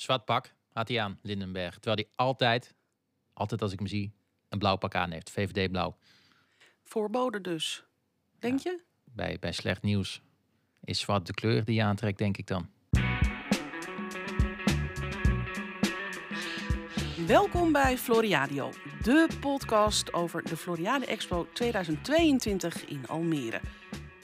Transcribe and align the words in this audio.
Zwart 0.00 0.24
pak 0.24 0.54
had 0.72 0.88
hij 0.88 1.00
aan, 1.00 1.18
Lindenberg. 1.22 1.74
Terwijl 1.74 1.96
hij 1.96 2.08
altijd, 2.14 2.74
altijd 3.32 3.62
als 3.62 3.72
ik 3.72 3.78
hem 3.78 3.88
zie, 3.88 4.12
een 4.48 4.58
blauw 4.58 4.76
pak 4.76 4.94
aan 4.94 5.10
heeft. 5.10 5.30
VVD 5.30 5.70
blauw. 5.70 5.96
Voorbode 6.82 7.40
dus. 7.40 7.84
Denk 8.38 8.60
je? 8.60 8.82
Bij, 9.04 9.36
bij 9.40 9.52
slecht 9.52 9.82
nieuws 9.82 10.22
is 10.84 11.00
zwart 11.00 11.26
de 11.26 11.34
kleur 11.34 11.64
die 11.64 11.74
je 11.74 11.82
aantrekt, 11.82 12.18
denk 12.18 12.36
ik 12.36 12.46
dan. 12.46 12.70
Welkom 17.26 17.72
bij 17.72 17.98
Floriadio, 17.98 18.72
de 19.02 19.28
podcast 19.40 20.12
over 20.12 20.42
de 20.42 20.56
Floriade 20.56 21.06
Expo 21.06 21.46
2022 21.52 22.84
in 22.84 23.08
Almere. 23.08 23.60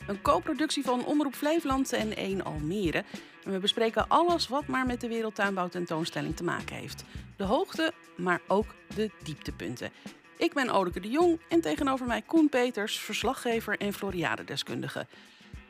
Een 0.07 0.23
co-productie 0.23 0.85
van 0.85 1.05
Omroep 1.05 1.35
Flevoland 1.35 1.93
en 1.93 2.17
1 2.17 2.45
Almere. 2.45 3.05
En 3.47 3.53
we 3.53 3.59
bespreken 3.59 4.09
alles 4.09 4.49
wat 4.49 4.67
maar 4.67 4.87
met 4.87 5.01
de 5.01 5.09
Wereldtuinbouw 5.09 5.69
tentoonstelling 5.69 6.37
te 6.37 6.45
maken 6.45 6.77
heeft. 6.77 7.05
De 7.37 7.45
hoogte, 7.45 7.93
maar 8.17 8.41
ook 8.47 8.75
de 8.95 9.11
dieptepunten. 9.23 9.91
Ik 10.37 10.55
ben 10.55 10.71
Odeke 10.71 11.01
de 11.01 11.11
Jong 11.11 11.41
en 11.49 11.61
tegenover 11.61 12.07
mij 12.07 12.23
Koen 12.23 12.49
Peters, 12.49 12.99
verslaggever 12.99 13.79
en 13.79 13.93
Floriade-deskundige. 13.93 15.07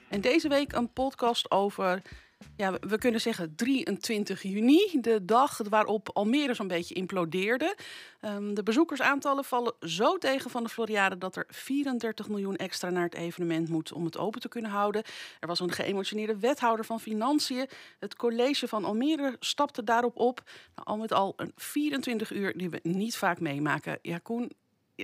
En 0.08 0.20
deze 0.20 0.48
week 0.48 0.72
een 0.72 0.92
podcast 0.92 1.50
over 1.50 2.02
ja, 2.56 2.72
we 2.80 2.98
kunnen 2.98 3.20
zeggen 3.20 3.54
23 3.54 4.42
juni, 4.42 4.98
de 5.00 5.24
dag 5.24 5.60
waarop 5.68 6.10
Almere 6.12 6.54
zo'n 6.54 6.68
beetje 6.68 6.94
implodeerde. 6.94 7.76
Um, 8.20 8.54
de 8.54 8.62
bezoekersaantallen 8.62 9.44
vallen 9.44 9.74
zo 9.80 10.18
tegen 10.18 10.50
van 10.50 10.62
de 10.62 10.68
Floriade 10.68 11.18
dat 11.18 11.36
er 11.36 11.44
34 11.48 12.28
miljoen 12.28 12.56
extra 12.56 12.90
naar 12.90 13.04
het 13.04 13.14
evenement 13.14 13.68
moet 13.68 13.92
om 13.92 14.04
het 14.04 14.18
open 14.18 14.40
te 14.40 14.48
kunnen 14.48 14.70
houden. 14.70 15.02
Er 15.40 15.48
was 15.48 15.60
een 15.60 15.72
geëmotioneerde 15.72 16.38
wethouder 16.38 16.84
van 16.84 17.00
Financiën. 17.00 17.68
Het 17.98 18.16
college 18.16 18.68
van 18.68 18.84
Almere 18.84 19.36
stapte 19.40 19.84
daarop 19.84 20.16
op. 20.16 20.42
Nou, 20.74 20.88
al 20.88 20.96
met 20.96 21.12
al 21.12 21.32
een 21.36 21.52
24 21.56 22.32
uur 22.32 22.56
die 22.56 22.70
we 22.70 22.80
niet 22.82 23.16
vaak 23.16 23.40
meemaken. 23.40 23.98
Ja, 24.02 24.18
Koen, 24.18 24.52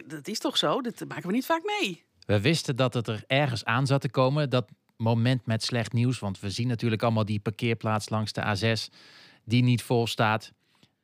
dat 0.06 0.28
is 0.28 0.38
toch 0.38 0.56
zo? 0.56 0.80
Dat 0.80 1.04
maken 1.08 1.26
we 1.26 1.32
niet 1.32 1.46
vaak 1.46 1.62
mee. 1.64 2.04
We 2.26 2.40
wisten 2.40 2.76
dat 2.76 2.94
het 2.94 3.08
er 3.08 3.24
ergens 3.26 3.64
aan 3.64 3.86
zat 3.86 4.00
te 4.00 4.10
komen. 4.10 4.50
Dat 4.50 4.68
moment 4.96 5.46
met 5.46 5.62
slecht 5.62 5.92
nieuws. 5.92 6.18
Want 6.18 6.40
we 6.40 6.50
zien 6.50 6.68
natuurlijk 6.68 7.02
allemaal 7.02 7.24
die 7.24 7.40
parkeerplaats 7.40 8.08
langs 8.08 8.32
de 8.32 8.42
A6 8.56 8.94
die 9.44 9.62
niet 9.62 9.82
vol 9.82 10.06
staat. 10.06 10.52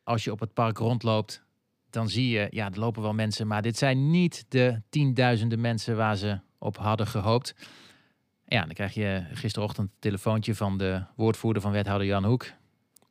Als 0.02 0.24
je 0.24 0.32
op 0.32 0.40
het 0.40 0.52
park 0.52 0.78
rondloopt, 0.78 1.42
dan 1.90 2.08
zie 2.08 2.28
je, 2.28 2.46
ja, 2.50 2.70
er 2.70 2.78
lopen 2.78 3.02
wel 3.02 3.14
mensen. 3.14 3.46
Maar 3.46 3.62
dit 3.62 3.78
zijn 3.78 4.10
niet 4.10 4.44
de 4.48 4.82
tienduizenden 4.88 5.60
mensen 5.60 5.96
waar 5.96 6.16
ze 6.16 6.40
op 6.58 6.76
hadden 6.76 7.06
gehoopt. 7.06 7.54
Ja, 8.44 8.60
dan 8.60 8.74
krijg 8.74 8.94
je 8.94 9.24
gisterochtend 9.32 9.88
een 9.88 9.94
telefoontje 9.98 10.54
van 10.54 10.78
de 10.78 11.02
woordvoerder 11.16 11.62
van 11.62 11.72
wethouder 11.72 12.06
Jan 12.06 12.24
Hoek. 12.24 12.46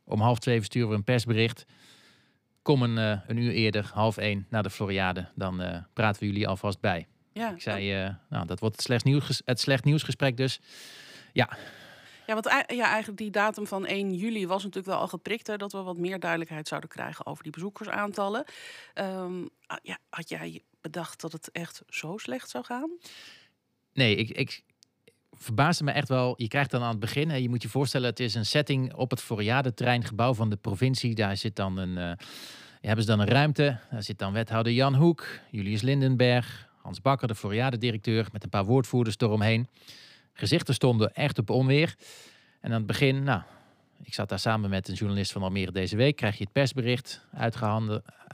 Om 0.03 0.21
half 0.21 0.39
twee 0.39 0.57
versturen 0.57 0.89
we 0.89 0.95
een 0.95 1.03
persbericht. 1.03 1.65
Kom 2.61 2.81
een, 2.81 2.97
uh, 2.97 3.19
een 3.27 3.37
uur 3.37 3.51
eerder, 3.51 3.89
half 3.93 4.17
één, 4.17 4.45
naar 4.49 4.63
de 4.63 4.69
Floriade. 4.69 5.29
Dan 5.35 5.61
uh, 5.61 5.77
praten 5.93 6.21
we 6.21 6.27
jullie 6.27 6.47
alvast 6.47 6.79
bij. 6.79 7.07
Ja, 7.37 7.51
ik 7.51 7.61
zei, 7.61 8.03
uh, 8.03 8.09
nou, 8.29 8.45
dat 8.45 8.59
wordt 8.59 8.75
het 8.75 8.85
slecht, 8.85 9.03
nieuws, 9.03 9.41
het 9.45 9.59
slecht 9.59 9.83
nieuwsgesprek 9.83 10.37
dus. 10.37 10.59
Ja. 11.33 11.57
Ja, 12.27 12.33
want 12.33 12.45
ja, 12.67 12.85
eigenlijk 12.85 13.17
die 13.17 13.31
datum 13.31 13.67
van 13.67 13.85
1 13.85 14.13
juli 14.13 14.47
was 14.47 14.63
natuurlijk 14.63 14.93
wel 14.93 15.01
al 15.01 15.07
geprikt. 15.07 15.47
Hè, 15.47 15.57
dat 15.57 15.71
we 15.71 15.81
wat 15.81 15.97
meer 15.97 16.19
duidelijkheid 16.19 16.67
zouden 16.67 16.89
krijgen 16.89 17.25
over 17.25 17.43
die 17.43 17.51
bezoekersaantallen. 17.51 18.45
Um, 18.95 19.49
ja, 19.81 19.97
had 20.09 20.29
jij 20.29 20.63
bedacht 20.81 21.21
dat 21.21 21.31
het 21.31 21.51
echt 21.51 21.81
zo 21.87 22.17
slecht 22.17 22.49
zou 22.49 22.63
gaan? 22.63 22.89
Nee, 23.93 24.15
ik, 24.15 24.29
ik 24.29 24.63
verbaasde 25.31 25.83
me 25.83 25.91
echt 25.91 26.07
wel. 26.07 26.33
Je 26.37 26.47
krijgt 26.47 26.71
dan 26.71 26.81
aan 26.81 26.89
het 26.89 26.99
begin, 26.99 27.29
hè, 27.29 27.35
je 27.35 27.49
moet 27.49 27.61
je 27.61 27.69
voorstellen, 27.69 28.09
het 28.09 28.19
is 28.19 28.35
een 28.35 28.45
setting 28.45 28.93
op 28.93 29.09
het 29.09 29.21
Floriade-terreingebouw 29.21 30.33
van 30.33 30.49
de 30.49 30.55
provincie. 30.57 31.15
Daar 31.15 31.37
zit 31.37 31.55
dan 31.55 31.77
een, 31.77 31.97
uh, 31.97 32.11
hebben 32.81 33.03
ze 33.03 33.09
dan 33.09 33.19
een 33.19 33.27
ruimte. 33.27 33.79
Daar 33.91 34.03
zit 34.03 34.19
dan 34.19 34.33
wethouder 34.33 34.73
Jan 34.73 34.95
Hoek, 34.95 35.27
Julius 35.51 35.81
Lindenberg, 35.81 36.67
Hans 36.87 37.01
Bakker, 37.01 37.27
de 37.27 37.35
Floriade-directeur, 37.35 38.27
met 38.31 38.43
een 38.43 38.49
paar 38.49 38.65
woordvoerders 38.65 39.15
eromheen. 39.17 39.67
Gezichten 40.33 40.73
stonden 40.73 41.13
echt 41.13 41.37
op 41.39 41.49
onweer. 41.49 41.95
En 42.61 42.71
aan 42.71 42.77
het 42.77 42.85
begin, 42.85 43.23
nou, 43.23 43.41
ik 44.03 44.13
zat 44.13 44.29
daar 44.29 44.39
samen 44.39 44.69
met 44.69 44.87
een 44.87 44.93
journalist 44.93 45.31
van 45.31 45.41
Almere 45.41 45.71
deze 45.71 45.95
week. 45.95 46.15
Krijg 46.15 46.37
je 46.37 46.43
het 46.43 46.53
persbericht 46.53 47.25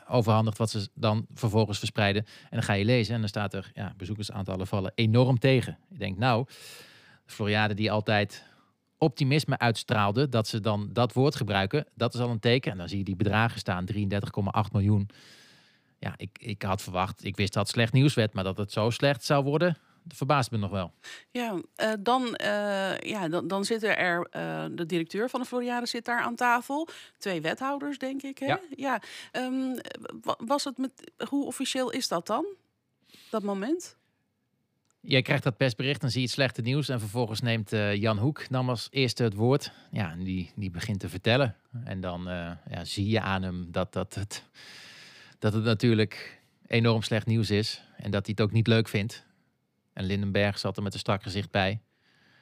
overhandigd, 0.08 0.58
wat 0.58 0.69
ze 0.69 0.90
dan 0.94 1.25
vervolgens 1.34 1.78
verspreiden. 1.78 2.25
En 2.25 2.50
dan 2.50 2.63
ga 2.63 2.74
je 2.74 2.86
lezen 2.86 3.13
en 3.13 3.19
dan 3.19 3.30
staat 3.30 3.53
er, 3.53 3.72
ja, 3.74 3.94
bezoekersaantallen 3.97 4.68
vallen 4.68 4.92
enorm 4.96 5.40
tegen. 5.40 5.78
Ik 5.90 6.00
denk, 6.00 6.18
nou, 6.18 6.46
de 7.25 7.34
Floriade 7.34 7.74
die 7.74 7.92
altijd 7.92 8.44
optimisme 8.97 9.58
uitstraalde, 9.58 10.30
dat 10.30 10.47
ze 10.47 10.59
dan 10.59 10.90
dat 10.92 11.13
woord 11.13 11.36
gebruiken, 11.36 11.86
dat 11.96 12.13
is 12.13 12.19
al 12.19 12.30
een 12.30 12.40
teken. 12.40 12.72
En 12.72 12.78
dan 12.78 12.90
zie 12.90 12.97
je 12.97 13.03
die 13.03 13.16
bedragen 13.16 13.59
staan, 13.59 13.86
33,8 13.94 14.72
miljoen 14.72 15.09
ja, 16.03 16.14
ik, 16.18 16.38
ik 16.40 16.62
had 16.62 16.81
verwacht, 16.81 17.24
ik 17.24 17.36
wist 17.36 17.53
dat 17.53 17.64
het 17.64 17.72
slecht 17.75 17.94
nieuws 17.94 18.14
werd, 18.14 18.34
maar 18.34 18.44
dat 18.44 18.58
het 18.58 18.72
zo 18.72 18.90
slecht 18.90 19.24
zou 19.24 19.44
worden, 19.44 19.78
dat 20.03 20.18
verbaast 20.18 20.52
me 20.52 20.58
nog 20.58 20.72
wel. 20.72 20.94
Ja, 21.31 21.53
uh, 21.53 21.94
dan, 22.00 22.38
uh, 22.41 22.97
ja, 22.97 23.28
dan, 23.28 23.47
dan 23.47 23.66
zitten 23.66 23.97
er, 23.97 24.28
uh, 24.36 24.66
de 24.72 24.86
directeur 24.86 25.30
van 25.30 25.40
de 25.40 25.46
Floriade 25.46 25.86
zit 25.86 26.06
daar 26.06 26.22
aan 26.22 26.36
tafel. 26.36 26.88
Twee 27.18 27.42
wethouders, 27.42 27.97
denk 27.97 28.22
ik. 28.22 28.38
Hè? 28.38 28.46
Ja. 28.46 28.59
ja. 28.75 29.02
Um, 29.31 29.80
was 30.38 30.63
het 30.63 30.78
met, 30.78 31.12
hoe 31.30 31.46
officieel 31.46 31.92
is 31.92 32.08
dat 32.08 32.28
dan, 32.28 32.46
dat 33.30 33.44
moment? 33.44 33.97
Jij 35.00 35.22
krijgt 35.22 35.44
dat 35.44 35.58
persbericht, 35.58 36.02
dan 36.02 36.09
zie 36.09 36.19
je 36.19 36.25
het 36.25 36.36
slechte 36.36 36.62
nieuws. 36.62 36.90
En 36.90 37.00
vervolgens 37.00 37.42
neemt 37.42 37.69
Jan 37.94 38.18
Hoek 38.18 38.50
nam 38.50 38.69
als 38.69 38.88
eerste 38.92 39.24
het 39.24 39.34
woord. 39.34 39.72
Ja, 39.92 40.12
en 40.12 40.24
die, 40.24 40.52
die 40.56 40.72
begint 40.72 41.00
te 41.00 41.09
vertellen. 41.09 41.56
En 41.84 42.02
dan 42.02 42.24
ja, 42.69 42.84
zie 42.84 43.08
je 43.08 43.22
aan 43.22 43.44
hem 43.44 43.72
dat, 43.72 43.94
dat 43.94 44.13
het 44.13 44.44
dat 45.44 45.54
het 45.54 45.64
natuurlijk 45.64 46.42
enorm 46.68 47.02
slecht 47.02 47.26
nieuws 47.26 47.50
is. 47.50 47.81
En 47.98 48.12
dat 48.12 48.26
hij 48.26 48.36
het 48.38 48.42
ook 48.42 48.52
niet 48.52 48.68
leuk 48.68 48.88
vindt. 48.88 49.26
En 49.94 50.06
Lindenberg 50.06 50.59
zat 50.59 50.78
er 50.78 50.84
met 50.84 50.94
een 50.94 51.00
strak 51.00 51.24
gezicht 51.24 51.52
bij. 51.52 51.81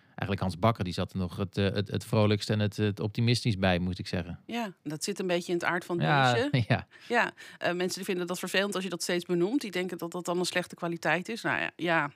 Eigenlijk 0.08 0.42
Hans 0.42 0.60
Bakker, 0.60 0.84
die 0.84 0.94
zat 0.94 1.12
er 1.12 1.18
nog 1.18 1.38
het, 1.38 1.58
eh, 1.58 1.64
het, 1.64 1.88
het 1.88 2.06
vrolijkst 2.06 2.50
en 2.50 2.60
het, 2.60 2.78
het 2.78 3.00
optimistisch 3.00 3.58
bij, 3.58 3.80
moet 3.80 4.00
ik 4.00 4.08
zeggen. 4.08 4.40
Ja, 4.46 4.74
dat 4.84 5.04
zit 5.04 5.20
een 5.20 5.28
beetje 5.28 5.52
in 5.52 5.58
het 5.58 5.68
aard 5.68 5.86
van 5.86 6.00
het 6.00 6.08
ja, 6.08 6.50
Ja, 6.68 6.88
ja 7.08 7.32
uh, 7.66 7.74
mensen 7.74 7.96
die 7.96 8.06
vinden 8.06 8.28
dat 8.28 8.40
vervelend 8.40 8.76
als 8.76 8.84
je 8.84 8.90
dat 8.90 9.02
steeds 9.02 9.26
benoemt. 9.26 9.62
Die 9.62 9.72
denken 9.72 9.98
dat 9.98 10.12
dat 10.12 10.26
dan 10.26 10.40
een 10.40 10.46
slechte 10.46 10.76
kwaliteit 10.76 11.30
is. 11.30 11.42
Nou 11.42 11.60
ja, 11.60 11.72
ja. 11.76 12.12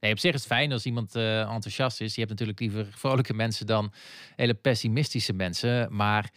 Nee, 0.00 0.12
op 0.12 0.18
zich 0.18 0.34
is 0.34 0.40
het 0.40 0.52
fijn 0.52 0.72
als 0.72 0.86
iemand 0.86 1.16
uh, 1.16 1.40
enthousiast 1.40 2.00
is. 2.00 2.14
Je 2.14 2.18
hebt 2.18 2.30
natuurlijk 2.30 2.60
liever 2.60 2.86
vrolijke 2.90 3.34
mensen 3.34 3.66
dan 3.66 3.92
hele 4.36 4.54
pessimistische 4.54 5.32
mensen. 5.32 5.96
Maar 5.96 6.30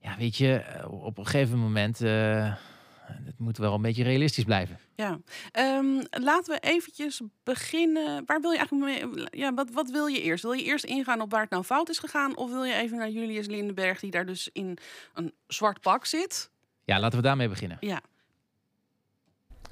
ja, 0.00 0.16
weet 0.16 0.36
je, 0.36 0.64
op 0.88 1.18
een 1.18 1.26
gegeven 1.26 1.58
moment 1.58 2.00
het 3.24 3.38
moet 3.38 3.58
wel 3.58 3.74
een 3.74 3.82
beetje 3.82 4.02
realistisch 4.02 4.44
blijven. 4.44 4.78
Ja, 4.94 5.20
um, 5.78 6.02
laten 6.10 6.54
we 6.54 6.60
eventjes 6.60 7.20
beginnen. 7.42 8.22
Waar 8.26 8.40
wil 8.40 8.50
je 8.50 8.58
eigenlijk 8.58 9.14
mee? 9.14 9.26
Ja, 9.30 9.54
wat, 9.54 9.70
wat 9.70 9.90
wil 9.90 10.06
je 10.06 10.22
eerst? 10.22 10.42
Wil 10.42 10.52
je 10.52 10.64
eerst 10.64 10.84
ingaan 10.84 11.20
op 11.20 11.30
waar 11.30 11.40
het 11.40 11.50
nou 11.50 11.64
fout 11.64 11.88
is 11.88 11.98
gegaan? 11.98 12.36
Of 12.36 12.50
wil 12.50 12.64
je 12.64 12.74
even 12.74 12.98
naar 12.98 13.10
Julius 13.10 13.46
Lindenberg, 13.46 14.00
die 14.00 14.10
daar 14.10 14.26
dus 14.26 14.48
in 14.52 14.78
een 15.14 15.32
zwart 15.46 15.80
pak 15.80 16.04
zit? 16.04 16.50
Ja, 16.84 17.00
laten 17.00 17.18
we 17.18 17.24
daarmee 17.24 17.48
beginnen. 17.48 17.76
Ja. 17.80 18.00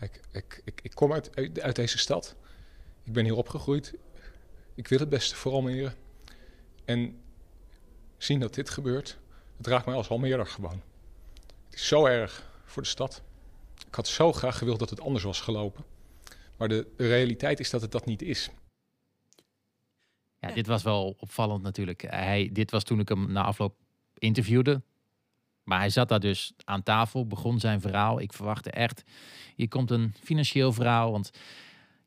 Ik, 0.00 0.20
ik, 0.32 0.60
ik, 0.64 0.80
ik 0.82 0.94
kom 0.94 1.12
uit, 1.12 1.60
uit, 1.60 1.76
deze 1.76 1.98
stad. 1.98 2.36
Ik 3.04 3.12
ben 3.12 3.24
hier 3.24 3.36
opgegroeid. 3.36 3.94
Ik 4.74 4.88
wil 4.88 4.98
het 4.98 5.08
beste 5.08 5.36
voor 5.36 5.52
Almere. 5.52 5.92
En 6.84 7.20
zien 8.18 8.40
dat 8.40 8.54
dit 8.54 8.70
gebeurt, 8.70 9.18
het 9.56 9.66
raakt 9.66 9.86
mij 9.86 9.94
als 9.94 10.08
Almere 10.08 10.44
gewoon. 10.44 10.82
Het 11.64 11.74
is 11.74 11.86
zo 11.86 12.06
erg 12.06 12.50
voor 12.64 12.82
de 12.82 12.88
stad. 12.88 13.22
Ik 13.90 13.96
had 13.96 14.08
zo 14.08 14.32
graag 14.32 14.58
gewild 14.58 14.78
dat 14.78 14.90
het 14.90 15.00
anders 15.00 15.24
was 15.24 15.40
gelopen. 15.40 15.84
Maar 16.56 16.68
de, 16.68 16.86
de 16.96 17.08
realiteit 17.08 17.60
is 17.60 17.70
dat 17.70 17.82
het 17.82 17.92
dat 17.92 18.06
niet 18.06 18.22
is. 18.22 18.50
Ja, 20.38 20.52
dit 20.52 20.66
was 20.66 20.82
wel 20.82 21.16
opvallend 21.18 21.62
natuurlijk. 21.62 22.02
Hij, 22.02 22.50
dit 22.52 22.70
was 22.70 22.84
toen 22.84 23.00
ik 23.00 23.08
hem 23.08 23.32
na 23.32 23.42
afloop 23.42 23.74
interviewde. 24.18 24.82
Maar 25.62 25.78
hij 25.78 25.90
zat 25.90 26.08
daar 26.08 26.20
dus 26.20 26.52
aan 26.64 26.82
tafel, 26.82 27.26
begon 27.26 27.60
zijn 27.60 27.80
verhaal. 27.80 28.20
Ik 28.20 28.32
verwachtte 28.32 28.70
echt, 28.70 29.04
hier 29.56 29.68
komt 29.68 29.90
een 29.90 30.14
financieel 30.22 30.72
verhaal. 30.72 31.10
Want 31.12 31.30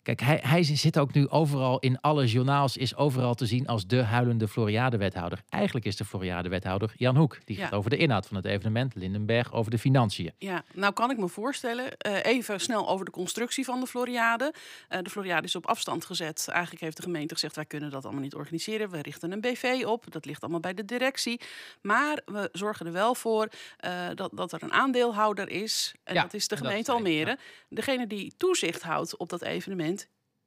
Kijk, 0.03 0.21
hij, 0.21 0.39
hij 0.41 0.63
zit 0.63 0.99
ook 0.99 1.13
nu 1.13 1.29
overal 1.29 1.79
in 1.79 2.01
alle 2.01 2.25
journaals, 2.25 2.77
is 2.77 2.95
overal 2.95 3.33
te 3.33 3.45
zien 3.45 3.67
als 3.67 3.87
de 3.87 4.01
huilende 4.01 4.47
Floriade-wethouder. 4.47 5.41
Eigenlijk 5.49 5.85
is 5.85 5.95
de 5.95 6.05
Floriade-wethouder 6.05 6.93
Jan 6.97 7.15
Hoek. 7.15 7.37
Die 7.45 7.57
gaat 7.57 7.73
over 7.73 7.89
de 7.89 7.97
inhoud 7.97 8.27
van 8.27 8.35
het 8.35 8.45
evenement, 8.45 8.95
Lindenberg 8.95 9.53
over 9.53 9.71
de 9.71 9.77
financiën. 9.77 10.31
Ja, 10.37 10.63
nou 10.73 10.93
kan 10.93 11.11
ik 11.11 11.17
me 11.17 11.27
voorstellen, 11.27 11.85
uh, 12.07 12.23
even 12.23 12.59
snel 12.59 12.89
over 12.89 13.05
de 13.05 13.11
constructie 13.11 13.65
van 13.65 13.79
de 13.79 13.87
Floriade. 13.87 14.53
Uh, 14.89 14.99
de 15.01 15.09
Floriade 15.09 15.47
is 15.47 15.55
op 15.55 15.67
afstand 15.67 16.05
gezet. 16.05 16.47
Eigenlijk 16.49 16.81
heeft 16.81 16.97
de 16.97 17.03
gemeente 17.03 17.33
gezegd, 17.33 17.55
wij 17.55 17.65
kunnen 17.65 17.91
dat 17.91 18.03
allemaal 18.03 18.21
niet 18.23 18.35
organiseren. 18.35 18.89
We 18.89 19.01
richten 19.01 19.31
een 19.31 19.41
BV 19.41 19.83
op, 19.85 20.05
dat 20.09 20.25
ligt 20.25 20.41
allemaal 20.41 20.59
bij 20.59 20.73
de 20.73 20.85
directie. 20.85 21.41
Maar 21.81 22.21
we 22.25 22.49
zorgen 22.51 22.85
er 22.85 22.91
wel 22.91 23.15
voor 23.15 23.49
uh, 23.85 24.07
dat, 24.15 24.31
dat 24.33 24.51
er 24.51 24.63
een 24.63 24.73
aandeelhouder 24.73 25.49
is. 25.49 25.93
En 26.03 26.13
ja, 26.13 26.21
dat 26.21 26.33
is 26.33 26.47
de 26.47 26.57
gemeente 26.57 26.91
Almere. 26.91 27.29
Ja. 27.29 27.37
Degene 27.69 28.07
die 28.07 28.33
toezicht 28.37 28.81
houdt 28.81 29.17
op 29.17 29.29
dat 29.29 29.41
evenement 29.41 29.92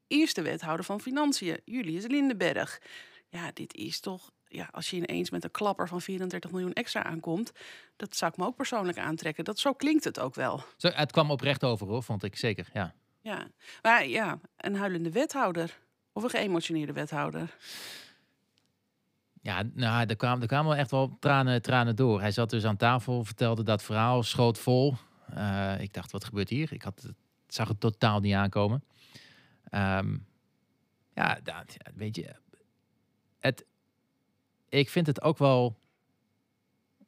eerste 0.08 0.42
wethouder 0.42 0.84
van 0.84 1.00
Financiën, 1.00 1.60
Julius 1.64 2.06
Lindenberg. 2.06 2.80
Ja, 3.28 3.50
dit 3.54 3.74
is 3.74 4.00
toch 4.00 4.30
ja, 4.48 4.68
als 4.72 4.90
je 4.90 4.96
ineens 4.96 5.30
met 5.30 5.44
een 5.44 5.50
klapper 5.50 5.88
van 5.88 6.00
34 6.00 6.50
miljoen 6.50 6.72
extra 6.72 7.02
aankomt, 7.04 7.52
dat 7.96 8.16
zou 8.16 8.32
ik 8.32 8.38
me 8.38 8.44
ook 8.44 8.56
persoonlijk 8.56 8.98
aantrekken. 8.98 9.44
Dat, 9.44 9.58
zo 9.58 9.72
klinkt 9.72 10.04
het 10.04 10.20
ook 10.20 10.34
wel. 10.34 10.62
Zo, 10.76 10.88
het 10.88 11.12
kwam 11.12 11.30
oprecht 11.30 11.64
over 11.64 11.86
hoor, 11.86 12.02
vond 12.02 12.22
ik 12.22 12.36
zeker. 12.36 12.68
Ja. 12.72 12.94
Ja, 13.20 13.46
maar 13.82 14.06
ja, 14.06 14.38
een 14.56 14.76
huilende 14.76 15.10
wethouder 15.10 15.78
of 16.12 16.22
een 16.22 16.30
geëmotioneerde 16.30 16.92
wethouder. 16.92 17.56
Ja, 19.42 19.62
nou, 19.74 20.06
er 20.06 20.16
kwamen, 20.16 20.40
er 20.40 20.46
kwamen 20.46 20.70
wel 20.70 20.80
echt 20.80 20.90
wel 20.90 21.16
tranen, 21.20 21.62
tranen 21.62 21.96
door. 21.96 22.20
Hij 22.20 22.30
zat 22.30 22.50
dus 22.50 22.64
aan 22.64 22.76
tafel, 22.76 23.24
vertelde 23.24 23.62
dat 23.62 23.82
verhaal, 23.82 24.22
schoot 24.22 24.58
vol. 24.58 24.94
Uh, 25.34 25.80
ik 25.80 25.92
dacht, 25.92 26.12
wat 26.12 26.24
gebeurt 26.24 26.48
hier? 26.48 26.72
Ik 26.72 26.82
had, 26.82 27.02
het 27.02 27.14
zag 27.54 27.68
het 27.68 27.80
totaal 27.80 28.20
niet 28.20 28.34
aankomen. 28.34 28.84
Um, 29.70 30.26
ja, 31.14 31.40
dat, 31.42 31.76
weet 31.94 32.16
je, 32.16 32.34
het, 33.38 33.64
ik 34.68 34.90
vind 34.90 35.06
het 35.06 35.22
ook 35.22 35.38
wel 35.38 35.76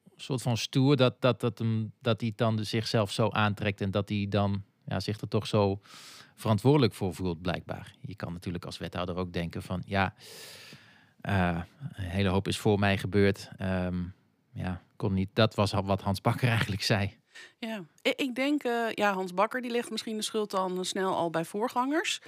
een 0.04 0.20
soort 0.20 0.42
van 0.42 0.56
stoer 0.56 0.96
dat, 0.96 1.20
dat, 1.20 1.40
dat, 1.40 1.58
hem, 1.58 1.92
dat 2.00 2.20
hij 2.20 2.32
dan 2.36 2.64
zichzelf 2.64 3.12
zo 3.12 3.28
aantrekt 3.30 3.80
en 3.80 3.90
dat 3.90 4.08
hij 4.08 4.26
dan 4.28 4.64
ja, 4.84 5.00
zich 5.00 5.20
er 5.20 5.28
toch 5.28 5.46
zo 5.46 5.80
verantwoordelijk 6.34 6.94
voor 6.94 7.14
voelt, 7.14 7.42
blijkbaar. 7.42 7.94
Je 8.00 8.14
kan 8.16 8.32
natuurlijk 8.32 8.64
als 8.64 8.78
wethouder 8.78 9.16
ook 9.16 9.32
denken 9.32 9.62
van 9.62 9.82
ja, 9.86 10.14
uh, 11.22 11.62
een 11.92 12.04
hele 12.04 12.28
hoop 12.28 12.48
is 12.48 12.58
voor 12.58 12.78
mij 12.78 12.98
gebeurd. 12.98 13.50
Um, 13.60 14.14
ja, 14.52 14.82
kon 14.96 15.14
niet. 15.14 15.30
Dat 15.32 15.54
was 15.54 15.72
wat 15.72 16.02
Hans 16.02 16.20
Bakker 16.20 16.48
eigenlijk 16.58 16.82
zei. 16.82 17.16
Ja, 17.58 17.84
ik 18.02 18.34
denk, 18.34 18.64
uh, 18.64 18.92
ja, 18.92 19.12
Hans 19.12 19.34
Bakker 19.34 19.60
die 19.60 19.70
legt 19.70 19.90
misschien 19.90 20.16
de 20.16 20.22
schuld 20.22 20.50
dan 20.50 20.84
snel 20.84 21.14
al 21.14 21.30
bij 21.30 21.44
voorgangers 21.44 22.20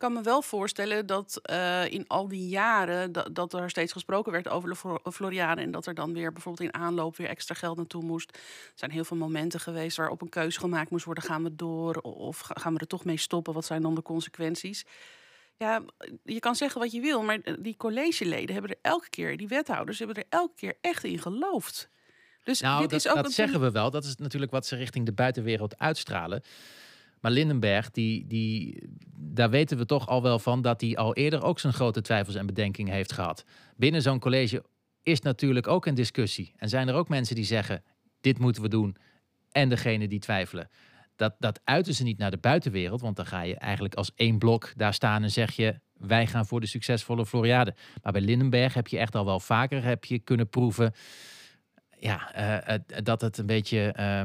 kan 0.00 0.12
me 0.12 0.22
wel 0.22 0.42
voorstellen 0.42 1.06
dat 1.06 1.40
uh, 1.50 1.92
in 1.92 2.04
al 2.06 2.28
die 2.28 2.48
jaren 2.48 3.12
dat, 3.12 3.34
dat, 3.34 3.52
er 3.52 3.70
steeds 3.70 3.92
gesproken 3.92 4.32
werd 4.32 4.48
over 4.48 4.68
de 4.68 5.12
Floriade 5.12 5.60
en 5.60 5.70
dat 5.70 5.86
er 5.86 5.94
dan 5.94 6.12
weer 6.12 6.32
bijvoorbeeld 6.32 6.72
in 6.72 6.80
aanloop 6.80 7.16
weer 7.16 7.28
extra 7.28 7.54
geld 7.54 7.76
naartoe 7.76 8.04
moest. 8.04 8.30
Er 8.34 8.72
zijn 8.74 8.90
heel 8.90 9.04
veel 9.04 9.16
momenten 9.16 9.60
geweest 9.60 9.96
waarop 9.96 10.22
een 10.22 10.28
keuze 10.28 10.60
gemaakt 10.60 10.90
moest 10.90 11.04
worden: 11.04 11.24
gaan 11.24 11.42
we 11.42 11.54
door 11.54 11.94
of 11.96 12.40
gaan 12.40 12.74
we 12.74 12.80
er 12.80 12.86
toch 12.86 13.04
mee 13.04 13.16
stoppen? 13.16 13.54
Wat 13.54 13.64
zijn 13.64 13.82
dan 13.82 13.94
de 13.94 14.02
consequenties? 14.02 14.84
Ja, 15.56 15.82
je 16.24 16.38
kan 16.38 16.56
zeggen 16.56 16.80
wat 16.80 16.92
je 16.92 17.00
wil, 17.00 17.22
maar 17.22 17.38
die 17.58 17.76
collegeleden 17.76 18.52
hebben 18.52 18.70
er 18.70 18.78
elke 18.82 19.10
keer, 19.10 19.36
die 19.36 19.48
wethouders 19.48 19.98
hebben 19.98 20.16
er 20.16 20.24
elke 20.28 20.54
keer 20.54 20.76
echt 20.80 21.04
in 21.04 21.18
geloofd. 21.18 21.88
Dus 22.44 22.60
nou, 22.60 22.80
dit 22.80 22.90
dat, 22.90 23.00
is 23.00 23.08
ook 23.08 23.22
dat 23.22 23.32
zeggen 23.32 23.60
we 23.60 23.70
wel. 23.70 23.90
Dat 23.90 24.04
is 24.04 24.16
natuurlijk 24.16 24.52
wat 24.52 24.66
ze 24.66 24.76
richting 24.76 25.06
de 25.06 25.12
buitenwereld 25.12 25.78
uitstralen. 25.78 26.42
Maar 27.20 27.30
Lindenberg, 27.30 27.90
die, 27.90 28.26
die, 28.26 28.82
daar 29.16 29.50
weten 29.50 29.78
we 29.78 29.86
toch 29.86 30.08
al 30.08 30.22
wel 30.22 30.38
van 30.38 30.62
dat 30.62 30.80
hij 30.80 30.96
al 30.96 31.14
eerder 31.14 31.42
ook 31.42 31.58
zijn 31.58 31.72
grote 31.72 32.00
twijfels 32.00 32.34
en 32.34 32.46
bedenkingen 32.46 32.92
heeft 32.92 33.12
gehad. 33.12 33.44
Binnen 33.76 34.02
zo'n 34.02 34.18
college 34.18 34.64
is 35.02 35.20
natuurlijk 35.20 35.66
ook 35.66 35.86
een 35.86 35.94
discussie. 35.94 36.52
En 36.56 36.68
zijn 36.68 36.88
er 36.88 36.94
ook 36.94 37.08
mensen 37.08 37.34
die 37.34 37.44
zeggen: 37.44 37.82
dit 38.20 38.38
moeten 38.38 38.62
we 38.62 38.68
doen. 38.68 38.96
En 39.52 39.68
degene 39.68 40.08
die 40.08 40.18
twijfelen. 40.18 40.68
Dat, 41.16 41.34
dat 41.38 41.60
uiten 41.64 41.94
ze 41.94 42.02
niet 42.02 42.18
naar 42.18 42.30
de 42.30 42.38
buitenwereld, 42.38 43.00
want 43.00 43.16
dan 43.16 43.26
ga 43.26 43.42
je 43.42 43.56
eigenlijk 43.56 43.94
als 43.94 44.12
één 44.14 44.38
blok 44.38 44.72
daar 44.76 44.94
staan 44.94 45.22
en 45.22 45.30
zeg 45.30 45.52
je: 45.52 45.80
wij 45.92 46.26
gaan 46.26 46.46
voor 46.46 46.60
de 46.60 46.66
succesvolle 46.66 47.26
Floriade. 47.26 47.74
Maar 48.02 48.12
bij 48.12 48.22
Lindenberg 48.22 48.74
heb 48.74 48.86
je 48.86 48.98
echt 48.98 49.14
al 49.14 49.24
wel 49.24 49.40
vaker 49.40 49.84
heb 49.84 50.04
je 50.04 50.18
kunnen 50.18 50.48
proeven 50.48 50.92
ja, 52.00 52.68
uh, 52.68 52.74
dat 53.02 53.20
het 53.20 53.38
een 53.38 53.46
beetje. 53.46 53.94
Uh, 53.98 54.22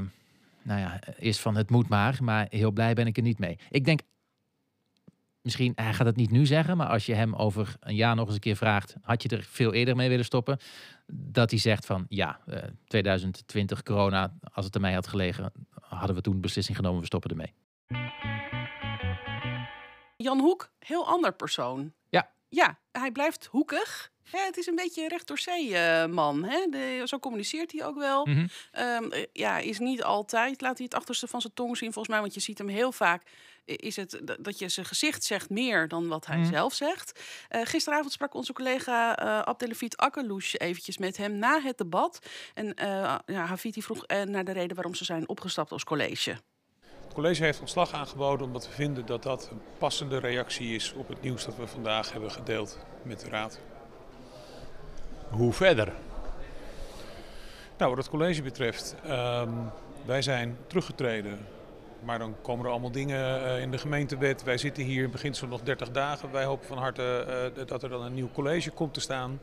nou 0.66 0.80
ja, 0.80 1.00
is 1.18 1.40
van 1.40 1.56
het 1.56 1.70
moet 1.70 1.88
maar. 1.88 2.18
Maar 2.22 2.48
heel 2.50 2.72
blij 2.72 2.94
ben 2.94 3.08
ik 3.08 3.18
er 3.18 3.24
niet 3.24 3.40
mee. 3.40 3.60
Ik 3.70 3.86
denk, 3.86 4.00
misschien, 5.42 5.72
hij 5.76 5.94
gaat 5.94 6.06
het 6.06 6.16
niet 6.16 6.32
nu 6.32 6.46
zeggen. 6.46 6.78
Maar 6.78 6.88
als 6.88 7.06
je 7.06 7.14
hem 7.14 7.36
over 7.36 7.76
een 7.80 7.96
jaar 7.96 8.16
nog 8.16 8.26
eens 8.26 8.36
een 8.36 8.42
keer 8.42 8.56
vraagt. 8.56 8.96
Had 9.02 9.24
je 9.24 9.30
er 9.30 9.44
veel 9.44 9.74
eerder 9.74 9.96
mee 9.96 10.10
willen 10.10 10.26
stoppen? 10.26 10.60
Dat 11.08 11.50
hij 11.50 11.60
zegt 11.60 11.86
van 11.86 12.06
ja, 12.10 12.40
2020 12.88 13.78
eh, 13.78 13.84
corona. 13.84 14.34
Als 14.54 14.66
het 14.66 14.76
er 14.76 14.82
mij 14.82 14.94
had 14.94 15.08
gelegen, 15.08 15.52
hadden 15.80 16.16
we 16.16 16.22
toen 16.22 16.42
beslissing 16.42 16.78
genomen. 16.78 17.00
We 17.00 17.06
stoppen 17.06 17.30
ermee. 17.30 17.54
Jan 20.18 20.40
Hoek, 20.40 20.72
heel 20.80 21.08
ander 21.08 21.34
persoon. 21.34 21.94
Ja. 22.10 22.32
Ja, 22.50 22.80
hij 22.92 23.12
blijft 23.12 23.46
hoekig 23.46 24.12
het 24.32 24.58
is 24.58 24.68
een 24.68 24.76
beetje 24.76 25.02
een 25.02 25.10
recht 25.10 25.28
door 25.28 25.40
zee 25.40 25.70
uh, 25.70 26.06
man. 26.06 26.44
Hè? 26.44 26.66
De, 26.70 27.02
zo 27.06 27.20
communiceert 27.20 27.72
hij 27.72 27.86
ook 27.86 27.98
wel. 27.98 28.26
Mm 28.26 28.50
ja, 29.34 29.58
is 29.58 29.80
niet 29.80 30.04
altijd, 30.04 30.62
laat 30.62 30.78
hij 30.78 30.86
het 30.86 30.96
achterste 30.96 31.28
van 31.28 31.42
zijn 31.42 31.54
tong 31.54 31.78
zien 31.78 31.94
volgens 31.94 32.14
mij. 32.14 32.22
Want 32.22 32.34
je 32.34 32.40
ziet 32.40 32.58
hem 32.58 32.68
heel 32.68 32.92
vaak, 32.92 33.24
is 33.66 33.96
het 33.96 34.22
dat 34.40 34.60
je 34.60 34.70
zijn 34.70 34.86
gezicht 34.86 35.24
zegt 35.24 35.50
meer 35.50 35.88
dan 35.88 36.08
wat 36.08 36.26
hij 36.26 36.38
mhm. 36.38 36.50
zelf 36.50 36.74
zegt. 36.74 37.20
Uh, 37.50 37.62
gisteravond 37.64 38.12
sprak 38.12 38.34
onze 38.34 38.54
collega 38.54 39.24
uh, 39.24 39.42
Abdelafiet 39.42 39.98
Akkerlouche 39.98 40.58
eventjes 40.58 40.98
met 40.98 41.18
hem 41.18 41.38
na 41.38 41.62
het 41.62 41.78
debat. 41.78 42.20
En 42.54 42.66
uh, 42.66 43.16
ja, 43.26 43.46
Hafiti 43.46 43.82
vroeg 43.82 44.08
naar 44.08 44.44
de 44.44 44.52
reden 44.52 44.76
waarom 44.76 44.96
ze 44.96 45.06
zijn 45.06 45.30
opgestapt 45.30 45.72
als 45.72 45.84
college. 45.84 46.38
Het 47.04 47.14
college 47.14 47.44
heeft 47.44 47.60
ontslag 47.60 47.94
aangeboden 47.94 48.46
omdat 48.46 48.68
we 48.68 48.74
vinden 48.74 49.06
dat 49.06 49.24
dat 49.24 49.50
een 49.52 49.62
passende 49.78 50.18
reactie 50.18 50.76
is 50.76 50.94
op 50.94 51.08
het 51.08 51.22
nieuws 51.22 51.46
dat 51.46 51.56
we 51.56 51.68
vandaag 51.68 52.12
hebben 52.12 52.32
gedeeld 52.32 52.80
met 53.04 53.20
de 53.20 53.30
Raad. 53.30 53.60
Hoe 55.30 55.54
verder? 55.54 55.94
Nou, 57.78 57.90
wat 57.90 57.98
het 57.98 58.10
college 58.10 58.42
betreft, 58.42 58.96
uh, 59.06 59.42
wij 60.06 60.22
zijn 60.22 60.58
teruggetreden. 60.68 61.40
Maar 62.04 62.20
dan 62.20 62.36
komen 62.42 62.66
er 62.66 62.72
allemaal 62.72 62.92
dingen 62.92 63.42
uh, 63.42 63.62
in 63.62 63.72
de 63.72 63.78
gemeentewet. 63.78 64.44
Wij 64.44 64.58
zitten 64.58 64.84
hier 64.84 65.04
in 65.04 65.12
beginsel 65.12 65.48
nog 65.48 65.62
30 65.62 65.92
dagen. 65.92 66.32
Wij 66.32 66.44
hopen 66.44 66.68
van 66.68 66.78
harte 66.78 67.26
uh, 67.58 67.66
dat 67.68 67.84
er 67.84 67.90
dan 67.90 68.04
een 68.04 68.14
nieuw 68.14 68.30
college 68.34 68.72
komt 68.72 68.94
te 68.94 69.00
staan. 69.00 69.40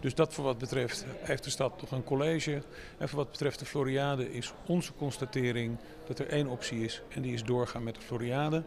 Dus 0.00 0.14
dat 0.14 0.34
voor 0.34 0.44
wat 0.44 0.58
betreft 0.58 1.04
heeft 1.18 1.44
de 1.44 1.50
stad 1.50 1.80
nog 1.80 1.90
een 1.90 2.04
college. 2.04 2.62
En 2.98 3.08
voor 3.08 3.18
wat 3.18 3.30
betreft 3.30 3.58
de 3.58 3.64
Floriade 3.64 4.32
is 4.32 4.52
onze 4.66 4.92
constatering 4.92 5.76
dat 6.06 6.18
er 6.18 6.28
één 6.28 6.46
optie 6.46 6.84
is. 6.84 7.02
En 7.08 7.22
die 7.22 7.32
is 7.32 7.44
doorgaan 7.44 7.82
met 7.82 7.94
de 7.94 8.00
Floriade. 8.00 8.62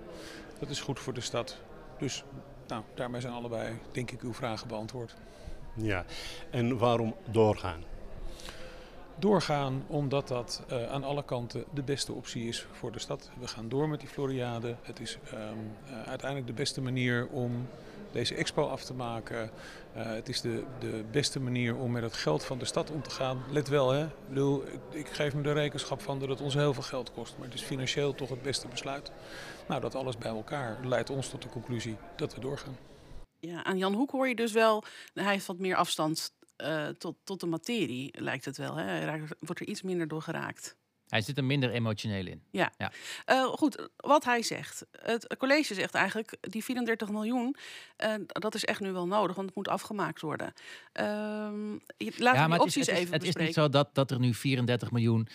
Dat 0.60 0.70
is 0.70 0.82
goed 0.82 1.00
voor 1.00 1.14
de 1.14 1.22
stad. 1.22 1.58
Dus 1.98 2.24
nou, 2.68 2.84
daarmee 2.94 3.22
zijn 3.22 3.34
allebei, 3.34 3.74
denk 3.92 4.12
ik, 4.12 4.22
uw 4.22 4.34
vragen 4.34 4.68
beantwoord. 4.68 5.16
Ja, 5.76 6.06
en 6.50 6.78
waarom 6.78 7.16
doorgaan? 7.32 7.84
Doorgaan 9.20 9.84
omdat 9.88 10.28
dat 10.28 10.64
uh, 10.72 10.92
aan 10.92 11.04
alle 11.04 11.24
kanten 11.24 11.64
de 11.74 11.84
beste 11.84 12.14
optie 12.14 12.48
is 12.48 12.68
voor 12.72 12.92
de 12.92 13.00
stad. 13.00 13.30
We 13.40 13.48
gaan 13.48 13.70
door 13.70 13.90
met 13.90 14.00
die 14.00 14.10
Floriade. 14.10 14.76
Het 14.82 15.00
is 15.00 15.18
um, 15.34 15.40
uh, 15.40 16.04
uiteindelijk 16.08 16.48
de 16.48 16.54
beste 16.54 16.82
manier 16.82 17.28
om 17.28 17.68
deze 18.12 18.36
expo 18.36 18.68
af 18.68 18.84
te 18.84 18.94
maken. 18.94 19.50
Uh, 19.98 20.04
het 20.06 20.30
is 20.30 20.42
de, 20.42 20.64
de 20.80 21.04
beste 21.12 21.40
manier 21.40 21.76
om 21.76 21.92
met 21.92 22.04
het 22.04 22.14
geld 22.14 22.44
van 22.44 22.58
de 22.58 22.66
stad 22.66 22.92
om 22.92 23.02
te 23.02 23.10
gaan. 23.10 23.44
Let 23.52 23.68
wel, 23.68 23.92
hè? 23.92 24.04
Ik, 24.04 24.28
bedoel, 24.28 24.64
ik 24.90 25.08
geef 25.08 25.34
me 25.36 25.42
de 25.42 25.52
rekenschap 25.52 26.02
van 26.02 26.20
dat 26.20 26.30
het 26.30 26.42
ons 26.42 26.54
heel 26.54 26.74
veel 26.74 26.84
geld 26.84 27.12
kost. 27.14 27.36
Maar 27.38 27.48
het 27.48 27.56
is 27.56 27.64
financieel 27.64 28.16
toch 28.16 28.30
het 28.30 28.42
beste 28.42 28.68
besluit. 28.68 29.12
Nou, 29.68 29.82
dat 29.82 29.96
alles 29.96 30.18
bij 30.18 30.32
elkaar 30.32 30.78
leidt 30.84 31.10
ons 31.10 31.30
tot 31.30 31.42
de 31.42 31.50
conclusie 31.50 31.96
dat 32.16 32.36
we 32.36 32.40
doorgaan. 32.40 32.95
Ja, 33.46 33.64
aan 33.64 33.78
Jan 33.78 33.94
Hoek 33.94 34.12
hoor 34.12 34.28
je 34.28 34.36
dus 34.36 34.52
wel, 34.52 34.84
hij 35.14 35.32
heeft 35.32 35.46
wat 35.46 35.60
meer 35.60 35.76
afstand 35.76 36.34
uh, 36.64 36.88
tot, 36.88 37.16
tot 37.24 37.40
de 37.40 37.46
materie, 37.46 38.22
lijkt 38.22 38.46
het 38.46 38.58
wel. 38.58 38.76
Hè? 38.76 38.84
Hij 38.84 39.24
wordt 39.40 39.62
er 39.62 39.68
iets 39.68 39.82
minder 39.82 40.08
door 40.08 40.22
geraakt. 40.22 40.76
Hij 41.10 41.22
zit 41.22 41.38
er 41.38 41.44
minder 41.44 41.72
emotioneel 41.72 42.26
in. 42.26 42.42
Ja. 42.52 42.72
ja. 42.78 42.92
Uh, 43.26 43.46
goed, 43.46 43.90
wat 43.96 44.24
hij 44.24 44.44
zegt. 44.44 44.86
Het 44.92 45.36
college 45.38 45.74
zegt 45.74 45.94
eigenlijk, 45.94 46.38
die 46.42 46.64
34 46.64 47.10
miljoen, 47.10 47.56
uh, 48.06 48.14
dat 48.26 48.56
is 48.56 48.66
echt 48.66 48.80
nu 48.80 48.92
wel 48.92 49.08
nodig, 49.08 49.36
want 49.36 49.48
het 49.48 49.56
moet 49.56 49.68
afgemaakt 49.68 50.22
worden. 50.22 50.54
Uh, 50.94 51.04
laten 52.18 52.42
ja, 52.42 52.48
maar 52.48 52.60
opties 52.60 52.76
het 52.76 52.88
is, 52.88 52.94
het 52.94 52.98
even 52.98 53.14
Het 53.14 53.24
is 53.24 53.36
niet 53.36 53.54
zo 53.54 53.70
dat, 53.70 53.96
dat 53.96 54.12
er 54.12 54.20
nu 54.20 54.34
34 54.34 54.92
miljoen 54.92 55.28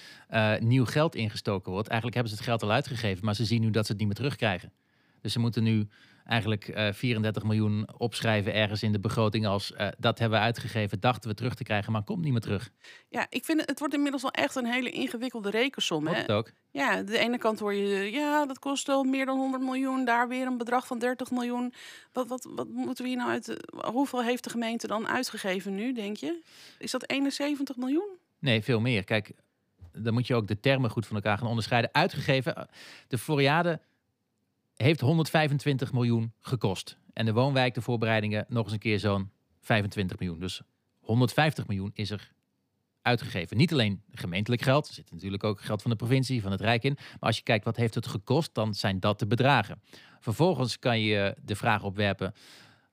nieuw 0.58 0.84
geld 0.84 1.14
ingestoken 1.14 1.72
wordt. 1.72 1.88
Eigenlijk 1.88 2.14
hebben 2.14 2.36
ze 2.36 2.38
het 2.38 2.48
geld 2.48 2.62
al 2.62 2.70
uitgegeven, 2.70 3.24
maar 3.24 3.34
ze 3.34 3.44
zien 3.44 3.60
nu 3.60 3.70
dat 3.70 3.86
ze 3.86 3.90
het 3.92 4.00
niet 4.00 4.08
meer 4.08 4.16
terugkrijgen. 4.16 4.72
Dus 5.20 5.32
ze 5.32 5.38
moeten 5.38 5.62
nu 5.62 5.88
eigenlijk 6.30 6.68
uh, 6.68 6.88
eh, 6.88 6.94
34 6.94 7.42
miljoen 7.42 7.88
opschrijven 7.96 8.54
ergens 8.54 8.82
in 8.82 8.92
de 8.92 9.00
begroting 9.00 9.46
als 9.46 9.72
uh, 9.72 9.88
dat 9.98 10.18
hebben 10.18 10.38
we 10.38 10.44
uitgegeven, 10.44 11.00
dachten 11.00 11.30
we 11.30 11.36
terug 11.36 11.54
te 11.54 11.62
krijgen, 11.62 11.92
maar 11.92 12.02
komt 12.02 12.22
niet 12.22 12.32
meer 12.32 12.40
terug. 12.40 12.70
Ja, 13.08 13.26
ik 13.28 13.44
vind 13.44 13.60
het, 13.60 13.68
het 13.68 13.78
wordt 13.78 13.94
inmiddels 13.94 14.22
wel 14.22 14.30
echt 14.30 14.54
een 14.54 14.66
hele 14.66 14.90
ingewikkelde 14.90 15.50
rekensom. 15.50 16.06
Hè? 16.06 16.14
Het 16.14 16.32
ook. 16.32 16.52
Ja, 16.70 17.02
de 17.02 17.18
ene 17.18 17.38
kant 17.38 17.58
hoor 17.58 17.74
je, 17.74 18.10
ja, 18.10 18.46
dat 18.46 18.58
kost 18.58 18.86
wel 18.86 19.04
meer 19.04 19.26
dan 19.26 19.38
100 19.38 19.62
miljoen, 19.62 20.04
daar 20.04 20.28
weer 20.28 20.46
een 20.46 20.58
bedrag 20.58 20.86
van 20.86 20.98
30 20.98 21.30
miljoen. 21.30 21.74
Wat, 22.12 22.28
wat, 22.28 22.48
wat 22.54 22.68
moeten 22.68 23.04
we 23.04 23.10
hier 23.10 23.18
nou 23.18 23.30
uit, 23.30 23.56
hoeveel 23.92 24.22
heeft 24.22 24.44
de 24.44 24.50
gemeente 24.50 24.86
dan 24.86 25.08
uitgegeven 25.08 25.74
nu, 25.74 25.92
denk 25.92 26.16
je? 26.16 26.42
Is 26.78 26.90
dat 26.90 27.08
71 27.10 27.76
miljoen? 27.76 28.08
Nee, 28.38 28.62
veel 28.62 28.80
meer. 28.80 29.04
Kijk, 29.04 29.32
dan 29.92 30.12
moet 30.12 30.26
je 30.26 30.34
ook 30.34 30.48
de 30.48 30.60
termen 30.60 30.90
goed 30.90 31.06
van 31.06 31.16
elkaar 31.16 31.38
gaan 31.38 31.48
onderscheiden. 31.48 31.90
Uitgegeven, 31.92 32.68
de 33.08 33.18
Floriade 33.18 33.80
heeft 34.82 35.00
125 35.00 35.92
miljoen 35.92 36.32
gekost. 36.38 36.98
En 37.12 37.24
de 37.24 37.32
woonwijk, 37.32 37.74
de 37.74 37.80
voorbereidingen, 37.80 38.44
nog 38.48 38.64
eens 38.64 38.72
een 38.72 38.78
keer 38.78 38.98
zo'n 38.98 39.30
25 39.60 40.18
miljoen. 40.18 40.40
Dus 40.40 40.60
150 41.00 41.66
miljoen 41.66 41.90
is 41.94 42.10
er 42.10 42.32
uitgegeven. 43.02 43.56
Niet 43.56 43.72
alleen 43.72 44.02
gemeentelijk 44.12 44.62
geld, 44.62 44.88
er 44.88 44.94
zit 44.94 45.10
natuurlijk 45.10 45.44
ook 45.44 45.60
geld 45.60 45.82
van 45.82 45.90
de 45.90 45.96
provincie, 45.96 46.42
van 46.42 46.50
het 46.50 46.60
Rijk 46.60 46.82
in. 46.82 46.96
Maar 46.98 47.18
als 47.20 47.36
je 47.36 47.42
kijkt 47.42 47.64
wat 47.64 47.76
heeft 47.76 47.94
het 47.94 48.06
gekost, 48.06 48.54
dan 48.54 48.74
zijn 48.74 49.00
dat 49.00 49.18
de 49.18 49.26
bedragen. 49.26 49.82
Vervolgens 50.20 50.78
kan 50.78 51.00
je 51.00 51.36
de 51.42 51.56
vraag 51.56 51.82
opwerpen, 51.82 52.34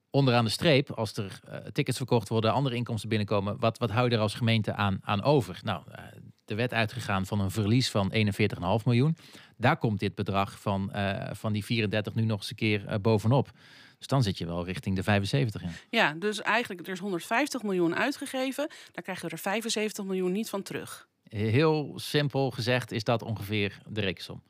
onderaan 0.09 0.45
de 0.45 0.51
streep, 0.51 0.91
als 0.91 1.17
er 1.17 1.39
eh, 1.43 1.57
tickets 1.57 1.97
verkocht 1.97 2.29
worden, 2.29 2.53
andere 2.53 2.75
inkomsten 2.75 3.09
binnenkomen, 3.09 3.59
wat, 3.59 3.77
wat 3.77 3.91
hou 3.91 4.09
je 4.09 4.15
er 4.15 4.21
als 4.21 4.33
gemeente 4.33 4.73
aan, 4.73 4.99
aan 5.01 5.23
over? 5.23 5.59
Nou, 5.63 5.83
eh, 5.91 6.03
de 6.45 6.55
wet 6.55 6.73
uitgegaan 6.73 7.25
van 7.25 7.39
een 7.39 7.51
verlies 7.51 7.89
van 7.89 8.11
41,5 8.13 8.85
miljoen. 8.85 9.17
Daar 9.57 9.77
komt 9.77 9.99
dit 9.99 10.15
bedrag 10.15 10.59
van, 10.59 10.91
eh, 10.91 11.29
van 11.33 11.53
die 11.53 11.65
34 11.65 12.15
nu 12.15 12.25
nog 12.25 12.39
eens 12.39 12.49
een 12.49 12.55
keer 12.55 12.87
eh, 12.87 12.99
bovenop. 12.99 13.51
Dus 13.97 14.07
dan 14.07 14.23
zit 14.23 14.37
je 14.37 14.45
wel 14.45 14.65
richting 14.65 14.95
de 14.95 15.03
75 15.03 15.61
in. 15.61 15.71
Ja, 15.89 16.13
dus 16.13 16.41
eigenlijk 16.41 16.87
er 16.87 16.93
is 16.93 16.99
150 16.99 17.63
miljoen 17.63 17.95
uitgegeven. 17.95 18.67
Daar 18.91 19.03
krijgen 19.03 19.25
we 19.25 19.31
er 19.31 19.41
75 19.41 20.05
miljoen 20.05 20.31
niet 20.31 20.49
van 20.49 20.61
terug. 20.61 21.07
Heel 21.29 21.93
simpel 21.95 22.51
gezegd 22.51 22.91
is 22.91 23.03
dat 23.03 23.21
ongeveer 23.21 23.79
de 23.87 24.01
rekensom. 24.01 24.41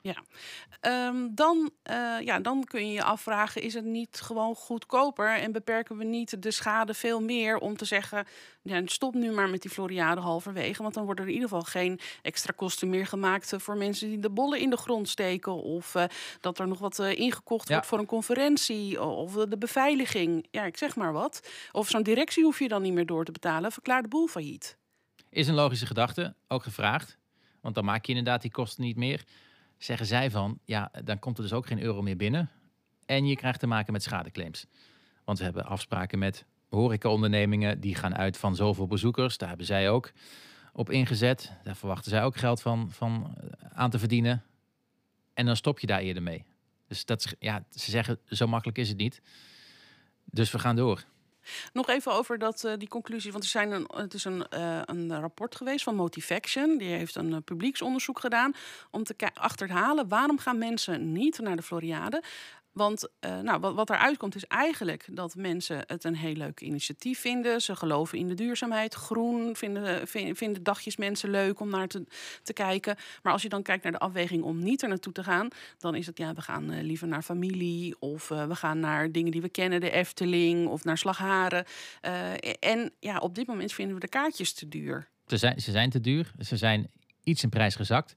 Ehm, 0.81 1.15
dan, 1.31 1.71
eh, 1.83 1.95
ja, 2.19 2.39
dan 2.39 2.63
kun 2.63 2.87
je 2.87 2.93
je 2.93 3.03
afvragen, 3.03 3.61
is 3.61 3.73
het 3.73 3.85
niet 3.85 4.21
gewoon 4.21 4.55
goedkoper 4.55 5.35
en 5.37 5.51
beperken 5.51 5.97
we 5.97 6.03
niet 6.03 6.43
de 6.43 6.51
schade 6.51 6.93
veel 6.93 7.21
meer 7.21 7.57
om 7.57 7.77
te 7.77 7.85
zeggen, 7.85 8.25
ja, 8.61 8.81
stop 8.85 9.13
nu 9.13 9.31
maar 9.31 9.49
met 9.49 9.61
die 9.61 9.71
Floriade 9.71 10.21
halverwege, 10.21 10.81
want 10.81 10.93
dan 10.93 11.05
worden 11.05 11.23
er 11.23 11.29
in 11.29 11.35
ieder 11.37 11.49
geval 11.49 11.65
geen 11.65 11.99
extra 12.21 12.53
kosten 12.55 12.89
meer 12.89 13.07
gemaakt 13.07 13.53
eh, 13.53 13.59
voor 13.59 13.77
mensen 13.77 14.09
die 14.09 14.19
de 14.19 14.29
bollen 14.29 14.59
in 14.59 14.69
de 14.69 14.77
grond 14.77 15.09
steken 15.09 15.53
of 15.63 15.95
eh, 15.95 16.03
dat 16.41 16.59
er 16.59 16.67
nog 16.67 16.79
wat 16.79 16.99
ingekocht 16.99 17.67
Ja. 17.67 17.73
wordt 17.73 17.89
voor 17.89 17.99
een 17.99 18.05
conferentie 18.05 19.01
of 19.03 19.33
de 19.33 19.57
beveiliging. 19.57 20.47
Ja, 20.51 20.63
ik 20.65 20.77
zeg 20.77 20.95
maar 20.95 21.13
wat. 21.13 21.49
Of 21.71 21.89
zo'n 21.89 22.03
directie 22.03 22.43
hoef 22.43 22.59
je 22.59 22.67
dan 22.67 22.81
niet 22.81 22.93
meer 22.93 23.05
door 23.05 23.25
te 23.25 23.31
betalen, 23.31 23.71
verklaar 23.71 24.01
de 24.01 24.07
boel 24.07 24.27
failliet. 24.27 24.77
Is 25.29 25.47
een 25.47 25.53
logische 25.53 25.85
gedachte, 25.85 26.35
ook 26.47 26.63
gevraagd. 26.63 27.17
Want 27.61 27.75
dan 27.75 27.85
maak 27.85 28.05
je 28.05 28.11
inderdaad 28.11 28.41
die 28.41 28.51
kosten 28.51 28.83
niet 28.83 28.95
meer. 28.95 29.23
Zeggen 29.77 30.05
zij 30.05 30.31
van, 30.31 30.59
ja, 30.65 30.91
dan 31.03 31.19
komt 31.19 31.37
er 31.37 31.43
dus 31.43 31.53
ook 31.53 31.65
geen 31.65 31.81
euro 31.81 32.01
meer 32.01 32.17
binnen. 32.17 32.49
En 33.05 33.27
je 33.27 33.35
krijgt 33.35 33.59
te 33.59 33.67
maken 33.67 33.93
met 33.93 34.03
schadeclaims. 34.03 34.65
Want 35.23 35.37
we 35.37 35.43
hebben 35.43 35.65
afspraken 35.65 36.19
met 36.19 36.45
horecaondernemingen. 36.69 37.79
Die 37.79 37.95
gaan 37.95 38.15
uit 38.15 38.37
van 38.37 38.55
zoveel 38.55 38.87
bezoekers. 38.87 39.37
Daar 39.37 39.49
hebben 39.49 39.65
zij 39.65 39.89
ook 39.89 40.11
op 40.73 40.89
ingezet. 40.89 41.51
Daar 41.63 41.75
verwachten 41.75 42.11
zij 42.11 42.23
ook 42.23 42.35
geld 42.35 42.61
van, 42.61 42.91
van 42.91 43.35
eh, 43.37 43.67
aan 43.73 43.89
te 43.89 43.99
verdienen. 43.99 44.43
En 45.33 45.45
dan 45.45 45.55
stop 45.55 45.79
je 45.79 45.87
daar 45.87 45.99
eerder 45.99 46.23
mee. 46.23 46.45
Dus 46.87 47.05
dat 47.05 47.35
ja, 47.39 47.63
ze 47.71 47.91
zeggen, 47.91 48.19
zo 48.25 48.47
makkelijk 48.47 48.77
is 48.77 48.89
het 48.89 48.97
niet. 48.97 49.21
Dus 50.25 50.51
we 50.51 50.59
gaan 50.59 50.75
door. 50.75 51.05
Nog 51.73 51.89
even 51.89 52.11
over 52.11 52.37
dat, 52.37 52.63
eh, 52.63 52.73
die 52.77 52.87
conclusie. 52.87 53.31
Want 53.31 53.43
er 53.43 53.49
zijn 53.49 53.71
een, 53.71 53.89
het 53.95 54.13
is 54.13 54.23
een, 54.23 54.47
eh, 54.47 54.81
een 54.85 55.19
rapport 55.19 55.55
geweest 55.55 55.83
van 55.83 55.95
Motivaction. 55.95 56.77
Die 56.77 56.89
heeft 56.89 57.15
een 57.15 57.33
eh, 57.33 57.39
publieksonderzoek 57.45 58.19
gedaan 58.19 58.53
om 58.91 59.03
te 59.03 59.15
achterhalen 59.33 60.07
waarom 60.07 60.39
gaan 60.39 60.57
mensen 60.57 61.11
niet 61.11 61.39
naar 61.39 61.55
de 61.55 61.61
Floriade. 61.61 62.23
Want 62.77 63.09
eh, 63.19 63.39
nou, 63.39 63.59
wat, 63.59 63.73
wat 63.73 63.89
eruit 63.89 64.17
komt 64.17 64.35
is 64.35 64.45
eigenlijk 64.45 65.07
dat 65.11 65.35
mensen 65.35 65.83
het 65.87 66.03
een 66.03 66.15
heel 66.15 66.33
leuk 66.33 66.61
initiatief 66.61 67.19
vinden. 67.19 67.61
Ze 67.61 67.75
geloven 67.75 68.17
in 68.17 68.27
de 68.27 68.33
duurzaamheid, 68.33 68.93
groen, 68.93 69.55
vinden, 69.55 70.07
vinden, 70.07 70.63
dagjes 70.63 70.97
mensen 70.97 71.29
leuk 71.29 71.59
om 71.59 71.69
naar 71.69 71.87
te, 71.87 72.53
kijken. 72.53 72.95
Maar 73.23 73.33
als 73.33 73.41
je 73.41 73.49
dan 73.49 73.61
kijkt 73.61 73.83
naar 73.83 73.91
de 73.91 73.99
afweging 73.99 74.43
om 74.43 74.63
niet 74.63 74.81
er 74.81 74.89
naartoe 74.89 75.13
te 75.13 75.23
gaan, 75.23 75.47
dan 75.77 75.95
is 75.95 76.05
het 76.05 76.17
ja, 76.17 76.33
we 76.33 76.41
gaan 76.41 76.71
eh, 76.71 76.83
liever 76.83 77.07
naar 77.07 77.21
familie 77.21 77.95
of 77.99 78.31
eh, 78.31 78.47
we 78.47 78.55
gaan 78.55 78.79
naar 78.79 79.11
dingen 79.11 79.31
die 79.31 79.41
we 79.41 79.49
kennen, 79.49 79.79
de 79.79 79.91
Efteling 79.91 80.67
of 80.67 80.83
naar 80.83 80.97
Slagharen. 80.97 81.65
Eh, 82.01 82.31
en 82.59 82.91
ja, 82.99 83.17
op 83.17 83.35
dit 83.35 83.47
moment 83.47 83.73
vinden 83.73 83.95
we 83.95 84.01
de 84.01 84.07
kaartjes 84.07 84.53
te 84.53 84.67
duur. 84.67 85.09
Ze 85.27 85.37
zijn, 85.37 85.61
ze 85.61 85.71
zijn 85.71 85.89
te 85.89 86.01
duur. 86.01 86.31
Ze 86.39 86.57
zijn 86.57 86.91
iets 87.23 87.43
in 87.43 87.49
prijs 87.49 87.75
gezakt. 87.75 88.15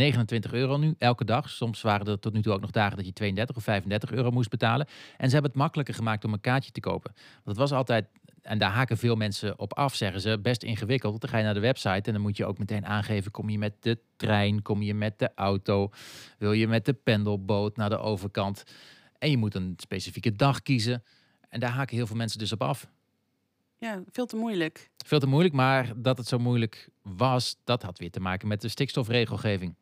29 0.00 0.52
euro 0.52 0.76
nu, 0.76 0.94
elke 0.98 1.24
dag. 1.24 1.48
Soms 1.48 1.82
waren 1.82 2.06
er 2.06 2.18
tot 2.18 2.32
nu 2.32 2.42
toe 2.42 2.52
ook 2.52 2.60
nog 2.60 2.70
dagen 2.70 2.96
dat 2.96 3.06
je 3.06 3.12
32 3.12 3.56
of 3.56 3.62
35 3.62 4.12
euro 4.12 4.30
moest 4.30 4.50
betalen. 4.50 4.86
En 5.16 5.26
ze 5.26 5.32
hebben 5.32 5.50
het 5.50 5.60
makkelijker 5.60 5.94
gemaakt 5.94 6.24
om 6.24 6.32
een 6.32 6.40
kaartje 6.40 6.70
te 6.72 6.80
kopen. 6.80 7.12
Want 7.14 7.44
het 7.44 7.56
was 7.56 7.72
altijd, 7.72 8.06
en 8.42 8.58
daar 8.58 8.70
haken 8.70 8.96
veel 8.96 9.16
mensen 9.16 9.58
op 9.58 9.74
af, 9.74 9.94
zeggen 9.94 10.20
ze, 10.20 10.38
best 10.42 10.62
ingewikkeld. 10.62 11.20
Dan 11.20 11.30
ga 11.30 11.38
je 11.38 11.44
naar 11.44 11.54
de 11.54 11.60
website 11.60 12.02
en 12.02 12.12
dan 12.12 12.20
moet 12.20 12.36
je 12.36 12.46
ook 12.46 12.58
meteen 12.58 12.86
aangeven, 12.86 13.30
kom 13.30 13.50
je 13.50 13.58
met 13.58 13.74
de 13.80 13.98
trein, 14.16 14.62
kom 14.62 14.82
je 14.82 14.94
met 14.94 15.18
de 15.18 15.30
auto, 15.34 15.90
wil 16.38 16.52
je 16.52 16.68
met 16.68 16.84
de 16.84 16.92
pendelboot 16.92 17.76
naar 17.76 17.90
de 17.90 17.98
overkant. 17.98 18.64
En 19.18 19.30
je 19.30 19.36
moet 19.36 19.54
een 19.54 19.74
specifieke 19.76 20.36
dag 20.36 20.62
kiezen. 20.62 21.02
En 21.48 21.60
daar 21.60 21.70
haken 21.70 21.96
heel 21.96 22.06
veel 22.06 22.16
mensen 22.16 22.38
dus 22.38 22.52
op 22.52 22.62
af. 22.62 22.88
Ja, 23.78 24.02
veel 24.10 24.26
te 24.26 24.36
moeilijk. 24.36 24.90
Veel 25.06 25.18
te 25.18 25.26
moeilijk, 25.26 25.54
maar 25.54 25.92
dat 25.96 26.18
het 26.18 26.26
zo 26.26 26.38
moeilijk 26.38 26.88
was, 27.02 27.56
dat 27.64 27.82
had 27.82 27.98
weer 27.98 28.10
te 28.10 28.20
maken 28.20 28.48
met 28.48 28.60
de 28.60 28.68
stikstofregelgeving. 28.68 29.74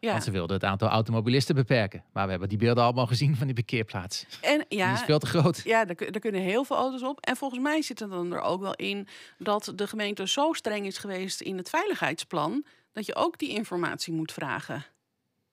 Ja, 0.00 0.10
Want 0.10 0.24
ze 0.24 0.30
wilden 0.30 0.56
het 0.56 0.64
aantal 0.64 0.88
automobilisten 0.88 1.54
beperken. 1.54 2.04
Maar 2.12 2.24
we 2.24 2.30
hebben 2.30 2.48
die 2.48 2.58
beelden 2.58 2.84
allemaal 2.84 3.06
gezien 3.06 3.36
van 3.36 3.46
die 3.46 3.54
parkeerplaats. 3.54 4.26
en 4.40 4.64
Die 4.68 4.78
ja, 4.78 4.92
is 4.92 5.00
veel 5.00 5.18
te 5.18 5.26
groot. 5.26 5.60
Ja, 5.64 5.84
daar 5.84 6.18
kunnen 6.20 6.40
heel 6.40 6.64
veel 6.64 6.76
auto's 6.76 7.02
op. 7.02 7.20
En 7.20 7.36
volgens 7.36 7.60
mij 7.60 7.82
zit 7.82 8.00
er 8.00 8.08
dan 8.08 8.32
er 8.32 8.40
ook 8.40 8.60
wel 8.60 8.74
in 8.74 9.08
dat 9.38 9.72
de 9.74 9.86
gemeente 9.86 10.28
zo 10.28 10.52
streng 10.52 10.86
is 10.86 10.98
geweest 10.98 11.40
in 11.40 11.56
het 11.56 11.70
veiligheidsplan. 11.70 12.64
dat 12.92 13.06
je 13.06 13.14
ook 13.14 13.38
die 13.38 13.48
informatie 13.48 14.12
moet 14.12 14.32
vragen. 14.32 14.84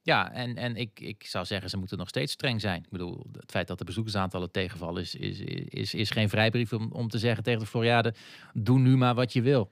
Ja, 0.02 0.32
en, 0.32 0.56
en 0.56 0.76
ik, 0.76 1.00
ik 1.00 1.26
zou 1.26 1.46
zeggen, 1.46 1.70
ze 1.70 1.78
moeten 1.78 1.98
nog 1.98 2.08
steeds 2.08 2.32
streng 2.32 2.62
zijn. 2.62 2.84
Ik 2.84 2.90
bedoel, 2.90 3.26
het 3.32 3.52
feit 3.52 3.68
dat 3.68 3.78
de 3.78 3.84
bezoekersaantallen 3.84 4.52
tegenvallen 4.52 5.02
is, 5.02 5.16
is, 5.16 5.40
is, 5.70 5.94
is 5.94 6.10
geen 6.10 6.30
vrijbrief 6.30 6.74
om, 6.74 6.92
om 6.92 7.08
te 7.08 7.18
zeggen 7.18 7.44
tegen 7.44 7.60
de 7.60 7.66
Floriade, 7.66 8.14
doe 8.54 8.80
nu 8.80 8.98
maar 8.98 9.16
wat 9.16 9.34
je 9.34 9.42
wil. 9.42 9.72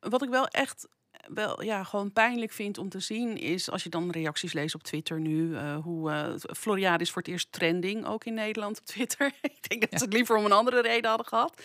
Wat 0.00 0.22
ik 0.22 0.28
wel 0.28 0.46
echt 0.46 0.88
wel 1.34 1.62
ja, 1.62 1.84
gewoon 1.84 2.12
pijnlijk 2.12 2.52
vind 2.52 2.78
om 2.78 2.88
te 2.88 3.00
zien 3.00 3.36
is 3.38 3.70
als 3.70 3.82
je 3.82 3.88
dan 3.88 4.10
reacties 4.10 4.52
leest 4.52 4.74
op 4.74 4.82
Twitter 4.82 5.20
nu. 5.20 5.56
eh, 5.56 5.76
hoe 5.76 6.10
eh, 6.10 6.32
Floriade 6.56 7.02
is 7.02 7.10
voor 7.10 7.22
het 7.22 7.30
eerst 7.30 7.52
trending 7.52 8.06
ook 8.06 8.24
in 8.24 8.34
Nederland 8.34 8.78
op 8.78 8.84
Twitter. 8.86 9.26
ik 9.42 9.68
denk 9.68 9.80
dat 9.90 9.98
ze 9.98 10.04
het 10.04 10.14
liever 10.14 10.36
om 10.36 10.44
een 10.44 10.52
andere 10.52 10.80
reden 10.80 11.08
hadden 11.08 11.26
gehad. 11.28 11.62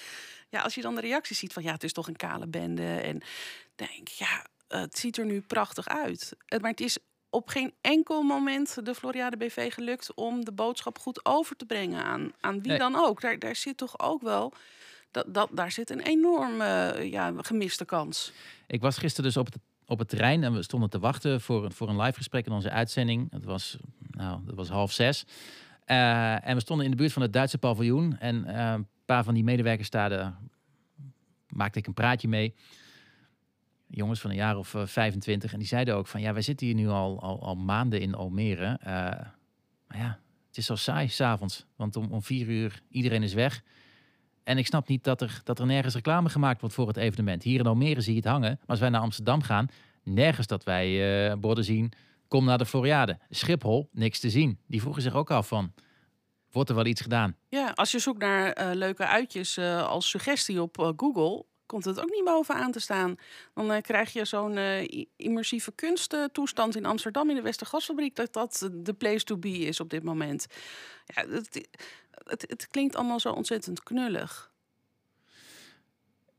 Ja, 0.50 0.62
als 0.62 0.76
je 0.76 0.82
dan 0.82 0.96
de 0.96 1.02
reacties 1.02 1.40
ziet 1.40 1.54
van 1.54 1.64
ja, 1.64 1.72
het 1.72 1.84
is 1.84 1.94
toch 1.94 2.08
een 2.08 2.16
kale 2.16 2.48
bende. 2.48 2.84
En 2.96 3.22
denk 3.76 4.08
ja, 4.08 4.46
het 4.68 4.98
ziet 4.98 5.18
er 5.18 5.26
nu 5.26 5.42
prachtig 5.42 5.88
uit. 5.88 6.34
Eh, 6.46 6.60
Maar 6.60 6.72
het 6.72 6.82
is 6.82 6.98
op 7.30 7.48
geen 7.50 7.74
enkel 7.82 8.22
moment 8.22 8.86
de 8.86 8.96
Floriade 8.96 9.38
BV 9.38 9.74
gelukt 9.74 10.14
om 10.14 10.46
de 10.46 10.52
boodschap 10.52 11.00
goed 11.00 11.26
over 11.26 11.56
te 11.56 11.66
brengen 11.66 12.04
aan, 12.04 12.32
aan 12.40 12.60
wie 12.62 12.68
Nee. 12.70 12.78
dan 12.78 12.96
ook. 12.96 13.22
Daar, 13.22 13.40
daar 13.40 13.56
zit 13.56 13.78
toch 13.78 14.00
ook 14.00 14.22
wel. 14.22 14.54
Dat, 15.28 15.50
daar 15.54 15.72
zit 15.72 15.90
een 15.90 16.00
enorme 16.02 16.66
eh, 16.66 17.12
ja, 17.12 17.34
gemiste 17.38 17.86
kans. 17.86 18.32
Ik 18.68 18.82
was 18.82 18.98
gisteren 18.98 19.26
dus 19.26 19.38
op 19.38 19.46
het, 19.46 19.58
op 19.86 20.00
het 20.00 20.10
terrein 20.10 20.44
en 20.44 20.54
we 20.54 20.64
stonden 20.64 20.90
te 20.90 21.00
wachten 21.00 21.42
voor, 21.42 21.66
een- 21.66 21.72
voor 21.72 21.90
een 21.90 22.02
live 22.02 22.18
gesprek 22.18 22.46
in 22.46 22.52
onze 22.52 22.70
uitzending. 22.70 23.32
Het 23.32 23.44
was, 23.46 23.78
nou, 24.10 24.40
dat 24.46 24.56
was 24.56 24.70
half 24.70 24.92
zes. 24.92 25.26
Eh, 25.86 26.48
en 26.48 26.56
we 26.56 26.62
stonden 26.62 26.86
in 26.86 26.92
de 26.92 26.98
buurt 26.98 27.14
van 27.14 27.22
het 27.22 27.34
Duitse 27.34 27.58
paviljoen. 27.58 28.18
En 28.18 28.46
eh, 28.46 28.72
een 28.72 28.88
paar 29.06 29.24
van 29.24 29.34
die 29.34 29.44
medewerkers 29.44 29.90
daar 29.90 30.38
maakte 31.48 31.80
ik 31.80 31.88
een 31.88 31.94
praatje 31.94 32.28
mee. 32.28 32.56
Jongens 33.88 34.20
van 34.20 34.30
een 34.30 34.36
jaar 34.36 34.58
of 34.58 34.74
eh, 34.76 34.86
25. 34.86 35.54
En 35.54 35.60
die 35.60 35.68
zeiden 35.68 35.96
ook 35.96 36.08
van 36.08 36.22
ja, 36.22 36.34
wij 36.34 36.42
zitten 36.42 36.66
hier 36.68 36.76
nu 36.76 36.88
al, 36.88 37.22
al, 37.22 37.42
al 37.44 37.56
maanden 37.56 38.02
in 38.02 38.16
Almere. 38.16 38.80
Maar 39.88 39.98
ja, 39.98 40.20
het 40.48 40.58
is 40.58 40.66
zo 40.66 40.76
saai 40.76 41.08
s'avonds. 41.08 41.66
Want 41.76 41.96
om, 41.96 42.12
om 42.12 42.24
vier 42.24 42.48
uur 42.48 42.82
iedereen 42.90 43.24
is 43.24 43.34
weg. 43.34 43.64
En 44.48 44.58
ik 44.58 44.66
snap 44.66 44.88
niet 44.88 45.04
dat 45.04 45.22
er, 45.22 45.42
dat 45.44 45.60
er 45.60 45.66
nergens 45.66 45.94
reclame 45.94 46.30
gemaakt 46.30 46.60
wordt 46.60 46.76
voor 46.76 46.88
het 46.88 46.98
evenement. 46.98 47.44
Hier 47.44 47.60
in 47.60 47.66
Almere 47.66 48.02
zie 48.02 48.14
je 48.14 48.20
het 48.20 48.30
hangen. 48.30 48.50
Maar 48.60 48.68
als 48.68 48.80
wij 48.80 48.90
naar 48.90 49.02
Amsterdam 49.02 49.42
gaan, 49.42 49.68
nergens 50.04 50.48
dat 50.48 50.64
wij 50.64 51.30
eh, 51.30 51.38
borden 51.38 51.64
zien. 51.64 51.92
Kom 52.28 52.46
naar 52.46 52.58
de 52.58 52.66
Floriade. 52.66 53.20
Schiphol, 53.30 53.90
niks 53.92 54.20
te 54.20 54.30
zien. 54.30 54.60
Die 54.68 54.82
vroegen 54.82 55.02
zich 55.02 55.14
ook 55.14 55.32
af 55.32 55.48
van, 55.48 55.74
wordt 56.52 56.70
er 56.70 56.76
wel 56.76 56.86
iets 56.86 57.02
gedaan? 57.02 57.36
Ja, 57.50 57.72
als 57.76 57.92
je 57.92 58.00
zoekt 58.00 58.20
naar 58.20 58.52
eh, 58.52 58.76
leuke 58.76 59.06
uitjes 59.06 59.58
eh, 59.58 59.88
als 59.88 60.10
suggestie 60.10 60.62
op 60.62 60.94
Google, 60.98 61.46
komt 61.68 61.86
het 61.86 62.00
ook 62.00 62.10
niet 62.10 62.24
bovenaan 62.24 62.72
te 62.72 62.80
staan. 62.80 63.16
Dan 63.54 63.72
eh, 63.72 63.82
krijg 63.82 64.14
je 64.14 64.26
zo'n 64.26 64.58
eh, 64.58 65.06
immersieve 65.16 65.72
kunsttoestand 65.72 66.76
in 66.76 66.86
Amsterdam 66.86 67.30
in 67.30 67.36
de 67.36 67.42
Westergasfabriek, 67.42 68.16
dat 68.16 68.34
dat 68.34 68.70
de 68.74 68.94
place 68.94 69.24
to 69.24 69.38
be 69.38 69.58
is 69.58 69.80
op 69.80 69.90
dit 69.90 70.04
moment. 70.04 70.48
Ja, 71.06 71.28
het, 71.28 71.68
het, 72.24 72.46
het 72.48 72.68
klinkt 72.68 72.96
allemaal 72.96 73.20
zo 73.20 73.32
ontzettend 73.32 73.84
knullig. 73.84 74.52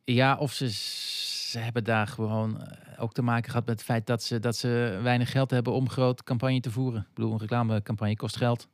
Ja, 0.05 0.37
of 0.37 0.53
ze, 0.53 0.71
ze 1.51 1.59
hebben 1.59 1.85
daar 1.85 2.07
gewoon 2.07 2.61
eh, 2.61 3.03
ook 3.03 3.13
te 3.13 3.23
maken 3.23 3.51
gehad 3.51 3.67
met 3.67 3.75
het 3.75 3.85
feit 3.85 4.07
dat 4.07 4.23
ze, 4.23 4.39
dat 4.39 4.57
ze 4.57 4.99
weinig 5.03 5.31
geld 5.31 5.51
hebben 5.51 5.73
om 5.73 5.89
groot 5.89 6.23
campagne 6.23 6.61
te 6.61 6.71
voeren. 6.71 7.01
Ik 7.01 7.15
bedoel, 7.15 7.33
een 7.33 7.39
reclamecampagne 7.39 8.17
kost 8.17 8.37
geld. 8.37 8.69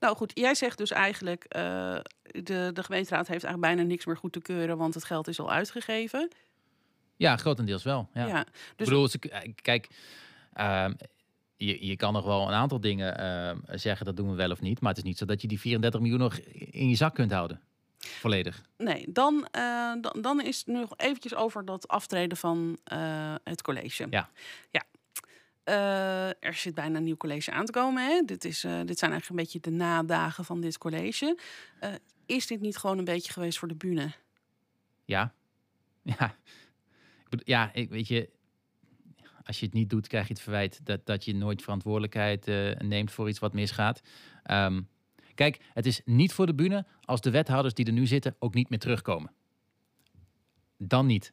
Nou 0.00 0.16
goed, 0.16 0.30
jij 0.34 0.54
zegt 0.54 0.78
dus 0.78 0.90
eigenlijk, 0.90 1.44
eh, 1.44 1.60
de, 2.22 2.70
de 2.72 2.82
gemeenteraad 2.82 3.28
heeft 3.28 3.44
eigenlijk 3.44 3.60
bijna 3.74 3.82
niks 3.90 4.04
meer 4.06 4.16
goed 4.16 4.32
te 4.32 4.40
keuren, 4.40 4.76
want 4.76 4.94
het 4.94 5.04
geld 5.04 5.28
is 5.28 5.40
al 5.40 5.50
uitgegeven. 5.50 6.30
Ja, 7.16 7.36
grotendeels 7.36 7.82
wel. 7.82 8.08
Ja. 8.14 8.26
Ja, 8.26 8.40
Ik 8.40 8.52
dus 8.76 8.88
bedoel, 8.88 9.08
ze, 9.08 9.18
k- 9.18 9.52
kijk, 9.62 9.88
ehm, 10.52 10.92
je, 11.56 11.86
je 11.86 11.96
kan 11.96 12.12
nog 12.12 12.24
wel 12.24 12.46
een 12.48 12.54
aantal 12.54 12.80
dingen 12.80 13.18
ehm, 13.18 13.58
zeggen, 13.78 14.06
dat 14.06 14.16
doen 14.16 14.30
we 14.30 14.34
wel 14.36 14.50
of 14.50 14.60
niet. 14.60 14.80
Maar 14.80 14.88
het 14.90 14.98
is 14.98 15.04
niet 15.04 15.18
zo 15.18 15.24
dat 15.24 15.42
je 15.42 15.48
die 15.48 15.60
34 15.60 16.00
miljoen 16.00 16.18
nog 16.18 16.38
in 16.54 16.88
je 16.88 16.94
zak 16.96 17.14
kunt 17.14 17.32
houden. 17.32 17.60
Volledig. 17.98 18.62
Nee, 18.76 19.04
dan, 19.12 19.48
eh, 19.50 19.92
dan, 20.00 20.16
dan 20.20 20.40
is 20.42 20.58
het 20.58 20.66
nu 20.66 20.78
nog 20.78 20.92
eventjes 20.96 21.34
over 21.34 21.64
dat 21.64 21.88
aftreden 21.88 22.36
van 22.36 22.78
eh, 22.84 23.34
het 23.44 23.62
college. 23.62 24.06
Ja. 24.10 24.30
ja. 24.70 24.82
Eh, 25.66 26.28
er 26.28 26.54
zit 26.54 26.74
bijna 26.74 26.96
een 26.96 27.04
nieuw 27.04 27.16
college 27.16 27.50
aan 27.50 27.64
te 27.64 27.72
komen. 27.72 28.06
Hè? 28.06 28.22
Dit, 28.24 28.44
is, 28.44 28.64
eh, 28.64 28.80
dit 28.84 28.98
zijn 28.98 29.10
eigenlijk 29.10 29.28
een 29.28 29.36
beetje 29.36 29.70
de 29.70 29.76
nadagen 29.76 30.44
van 30.44 30.60
dit 30.60 30.78
college. 30.78 31.38
Eh, 31.80 31.92
is 32.26 32.46
dit 32.46 32.60
niet 32.60 32.76
gewoon 32.76 32.98
een 32.98 33.04
beetje 33.04 33.32
geweest 33.32 33.58
voor 33.58 33.68
de 33.68 33.74
bühne? 33.74 34.12
Ja. 35.04 35.34
Ja. 36.18 36.36
Ja, 37.44 37.72
ik, 37.72 37.90
weet 37.90 38.08
je, 38.08 38.30
als 39.44 39.60
je 39.60 39.64
het 39.66 39.74
niet 39.74 39.90
doet, 39.90 40.06
krijg 40.06 40.26
je 40.26 40.32
het 40.32 40.42
verwijt 40.42 40.80
dat, 40.84 41.06
dat 41.06 41.24
je 41.24 41.34
nooit 41.34 41.62
verantwoordelijkheid 41.62 42.46
neemt 42.78 43.10
voor 43.12 43.28
iets 43.28 43.38
wat 43.38 43.52
misgaat. 43.52 44.00
Ehm, 44.42 44.82
kijk, 45.34 45.60
het 45.72 45.86
is 45.86 46.00
niet 46.04 46.32
voor 46.32 46.46
de 46.46 46.54
bühne 46.54 46.86
als 47.00 47.20
de 47.20 47.30
wethouders 47.30 47.74
die 47.74 47.86
er 47.86 47.92
nu 47.92 48.06
zitten 48.06 48.36
ook 48.38 48.54
niet 48.54 48.68
meer 48.68 48.78
terugkomen. 48.78 49.32
Dan 50.76 51.06
niet. 51.06 51.32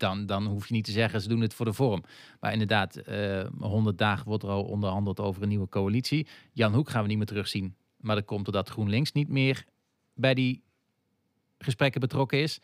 Dan, 0.00 0.26
dan 0.26 0.46
hoef 0.46 0.68
je 0.68 0.74
niet 0.74 0.84
te 0.84 0.92
zeggen, 0.92 1.20
ze 1.20 1.28
doen 1.28 1.40
het 1.40 1.54
voor 1.54 1.66
de 1.66 1.72
vorm. 1.72 2.02
Maar 2.40 2.52
inderdaad, 2.52 2.96
eh 2.96 3.46
100 3.58 3.98
dagen 3.98 4.28
wordt 4.28 4.42
er 4.42 4.48
al 4.50 4.64
onderhandeld 4.64 5.20
over 5.20 5.42
een 5.42 5.48
nieuwe 5.48 5.68
coalitie. 5.68 6.26
Jan 6.52 6.74
Hoek 6.74 6.90
gaan 6.90 7.02
we 7.02 7.08
niet 7.08 7.16
meer 7.16 7.26
terugzien. 7.26 7.74
Maar 7.96 8.14
dat 8.14 8.24
komt 8.24 8.44
doordat 8.44 8.68
GroenLinks 8.68 9.12
niet 9.12 9.28
meer 9.28 9.64
bij 10.14 10.34
die 10.34 10.62
gesprekken 11.58 12.00
betrokken 12.00 12.38
is. 12.42 12.60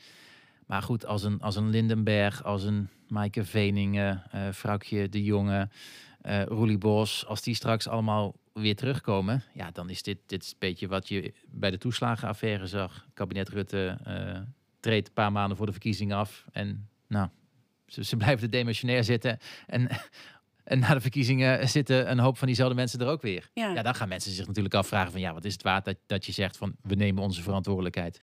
Maar 0.66 0.82
goed, 0.82 1.06
als 1.06 1.22
een, 1.22 1.40
als 1.40 1.56
een 1.56 1.70
Lindenberg, 1.70 2.44
als 2.44 2.62
een 2.62 2.88
Maaike 3.08 3.44
Veningen, 3.44 4.22
Vrouwtje 4.50 5.08
de 5.08 5.24
Jonge, 5.24 5.68
Roelie 6.48 6.78
Bos, 6.78 7.26
als 7.26 7.42
die 7.42 7.54
straks 7.54 7.88
allemaal 7.88 8.34
weer 8.52 8.76
terugkomen, 8.76 9.42
ja, 9.54 9.70
dan 9.70 9.90
is 9.90 10.02
dit, 10.02 10.18
dit 10.26 10.42
is 10.42 10.50
een 10.50 10.56
beetje 10.58 10.88
wat 10.88 11.08
je 11.08 11.34
bij 11.50 11.70
de 11.70 11.78
toeslagenaffaire 11.78 12.66
zag. 12.66 13.06
Kabinet 13.14 13.48
Rutte 13.48 13.98
treedt 14.80 15.08
een 15.08 15.14
paar 15.14 15.32
maanden 15.32 15.56
voor 15.56 15.66
de 15.66 15.72
verkiezingen 15.72 16.16
af 16.16 16.44
en 16.52 16.88
nou, 17.08 17.28
ze, 17.86 18.04
ze 18.04 18.16
blijven 18.16 18.44
er 18.44 18.50
demissionair 18.50 19.04
zitten 19.04 19.38
en, 19.66 19.88
en 20.64 20.78
na 20.78 20.94
de 20.94 21.00
verkiezingen 21.00 21.68
zitten 21.68 22.10
een 22.10 22.18
hoop 22.18 22.38
van 22.38 22.46
diezelfde 22.46 22.74
mensen 22.74 23.00
er 23.00 23.06
ook 23.06 23.22
weer. 23.22 23.50
Ja. 23.54 23.72
Ja, 23.72 23.82
dan 23.82 23.94
gaan 23.94 24.08
mensen 24.08 24.32
zich 24.32 24.46
natuurlijk 24.46 24.74
afvragen 24.74 25.12
van 25.12 25.20
ja, 25.20 25.32
wat 25.32 25.44
is 25.44 25.52
het 25.52 25.62
waard 25.62 25.84
dat, 25.84 25.96
dat 26.06 26.26
je 26.26 26.32
zegt 26.32 26.56
van 26.56 26.76
we 26.82 26.94
nemen 26.94 27.22
onze 27.22 27.42
verantwoordelijkheid. 27.42 28.24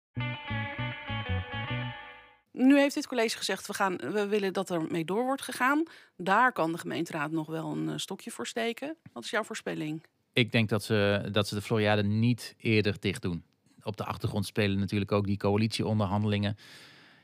Nu 2.51 2.77
heeft 2.77 2.93
dit 2.93 3.07
college 3.07 3.37
gezegd, 3.37 3.67
we, 3.67 3.73
gaan, 3.73 3.95
we 3.95 4.27
willen 4.27 4.53
dat 4.53 4.69
er 4.69 4.81
mee 4.91 5.05
door 5.05 5.23
wordt 5.23 5.41
gegaan. 5.41 5.83
Daar 6.17 6.51
kan 6.51 6.71
de 6.71 6.77
gemeenteraad 6.77 7.31
nog 7.31 7.47
wel 7.47 7.71
een 7.71 7.89
eh, 7.89 7.97
stokje 7.97 8.31
voor 8.31 8.47
steken. 8.47 8.95
Wat 9.13 9.23
is 9.23 9.29
jouw 9.29 9.43
voorspelling? 9.43 10.03
Ik 10.33 10.51
denk 10.51 10.69
dat 10.69 10.83
ze, 10.83 11.29
dat 11.31 11.47
ze 11.47 11.55
de 11.55 11.61
Floriade 11.61 12.03
niet 12.03 12.55
eerder 12.57 12.95
dicht 12.99 13.21
doen. 13.21 13.43
Op 13.83 13.97
de 13.97 14.05
achtergrond 14.05 14.45
spelen 14.45 14.79
natuurlijk 14.79 15.11
ook 15.11 15.25
die 15.25 15.37
coalitieonderhandelingen. 15.37 16.57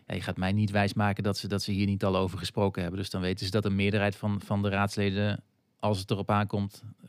Ja, 0.07 0.13
je 0.15 0.21
gaat 0.21 0.37
mij 0.37 0.51
niet 0.51 0.71
wijsmaken 0.71 1.23
dat 1.23 1.37
ze, 1.37 1.47
dat 1.47 1.61
ze 1.61 1.71
hier 1.71 1.85
niet 1.85 2.03
al 2.03 2.15
over 2.15 2.37
gesproken 2.37 2.81
hebben. 2.81 2.99
Dus 2.99 3.09
dan 3.09 3.21
weten 3.21 3.45
ze 3.45 3.51
dat 3.51 3.65
een 3.65 3.75
meerderheid 3.75 4.15
van, 4.15 4.41
van 4.41 4.61
de 4.61 4.69
raadsleden, 4.69 5.43
als 5.79 5.99
het 5.99 6.11
erop 6.11 6.31
aankomt, 6.31 6.83
eh, 7.01 7.07